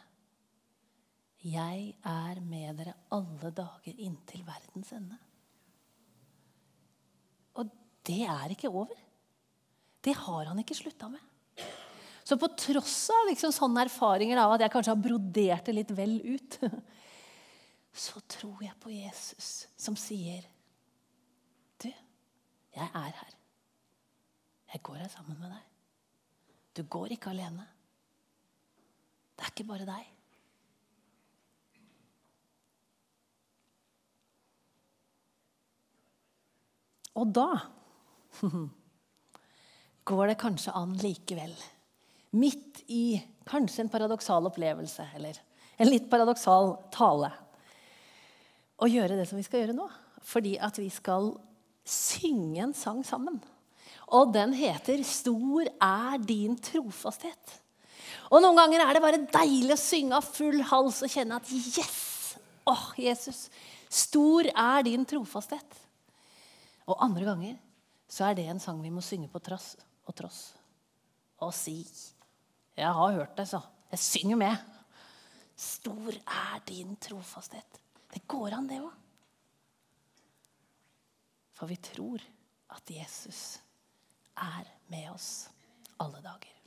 'Jeg 1.41 1.95
er 2.05 2.39
med 2.39 2.77
dere 2.77 2.93
alle 3.11 3.49
dager 3.49 3.97
inntil 3.97 4.43
verdens 4.45 4.91
ende'. 4.93 5.17
Og 7.57 7.69
det 8.05 8.21
er 8.29 8.53
ikke 8.53 8.69
over. 8.69 8.93
Det 10.01 10.13
har 10.15 10.45
han 10.45 10.59
ikke 10.59 10.77
slutta 10.77 11.09
med. 11.09 11.19
Så 12.23 12.37
på 12.37 12.47
tross 12.55 13.09
av 13.09 13.27
liksom 13.27 13.51
sånne 13.51 13.87
erfaringer 13.87 14.37
av 14.37 14.53
at 14.53 14.61
jeg 14.61 14.71
kanskje 14.71 14.93
har 14.93 15.01
brodert 15.01 15.65
det 15.65 15.75
litt 15.75 15.91
vel 15.97 16.13
ut, 16.21 16.59
så 18.05 18.21
tror 18.29 18.61
jeg 18.61 18.77
på 18.79 18.93
Jesus 18.93 19.67
som 19.75 19.97
sier 19.99 20.45
Du, 21.81 21.89
jeg 21.89 22.87
er 22.87 23.13
her. 23.17 23.35
Jeg 24.71 24.83
går 24.85 25.01
her 25.01 25.09
sammen 25.09 25.39
med 25.41 25.49
deg. 25.49 25.67
Du 26.77 26.83
går 26.87 27.17
ikke 27.17 27.33
alene. 27.33 27.65
Det 29.35 29.43
er 29.43 29.51
ikke 29.51 29.67
bare 29.73 29.89
deg. 29.89 30.20
Og 37.19 37.31
da 37.35 37.49
går 40.09 40.31
det 40.31 40.39
kanskje 40.41 40.73
an 40.77 40.95
likevel, 41.01 41.53
midt 42.31 42.83
i 42.91 43.19
kanskje 43.49 43.85
en 43.85 43.91
paradoksal 43.91 44.47
opplevelse 44.47 45.07
eller 45.17 45.39
en 45.81 45.89
litt 45.89 46.07
paradoksal 46.11 46.75
tale, 46.93 47.31
å 48.81 48.89
gjøre 48.89 49.17
det 49.19 49.27
som 49.29 49.37
vi 49.37 49.45
skal 49.45 49.63
gjøre 49.63 49.77
nå. 49.77 49.87
Fordi 50.25 50.55
at 50.61 50.77
vi 50.77 50.87
skal 50.93 51.31
synge 51.85 52.61
en 52.63 52.73
sang 52.77 53.01
sammen. 53.05 53.39
Og 54.11 54.33
den 54.33 54.53
heter 54.53 55.03
'Stor 55.03 55.65
er 55.81 56.17
din 56.17 56.57
trofasthet'. 56.57 57.59
Og 58.31 58.41
Noen 58.41 58.57
ganger 58.57 58.81
er 58.83 58.93
det 58.93 59.01
bare 59.03 59.25
deilig 59.33 59.75
å 59.75 59.81
synge 59.81 60.17
av 60.17 60.23
full 60.23 60.61
hals 60.61 61.01
og 61.03 61.09
kjenne 61.09 61.35
at 61.35 61.51
yes! 61.51 62.37
Åh, 62.67 62.93
Jesus, 62.97 63.49
stor 63.89 64.45
er 64.45 64.83
din 64.85 65.05
trofasthet. 65.05 65.79
Og 66.91 66.99
andre 67.03 67.27
ganger 67.27 67.59
så 68.11 68.27
er 68.27 68.35
det 68.35 68.49
en 68.51 68.59
sang 68.59 68.81
vi 68.83 68.91
må 68.91 69.03
synge 69.05 69.29
på 69.31 69.39
trass 69.43 69.73
og 70.03 70.15
tross. 70.17 70.41
Og 71.39 71.53
si 71.55 71.87
'Jeg 72.75 72.93
har 72.93 73.13
hørt 73.13 73.37
det, 73.37 73.47
så. 73.47 73.61
Jeg 73.91 73.99
synger 73.99 74.37
med'. 74.37 74.57
Stor 75.55 76.11
er 76.27 76.59
din 76.65 76.95
trofasthet. 76.95 77.79
Det 78.13 78.27
går 78.27 78.53
an, 78.53 78.67
det 78.67 78.81
òg. 78.81 78.93
For 81.53 81.67
vi 81.67 81.75
tror 81.75 82.21
at 82.69 82.89
Jesus 82.89 83.59
er 84.37 84.65
med 84.87 85.11
oss 85.11 85.49
alle 85.99 86.21
dager. 86.21 86.60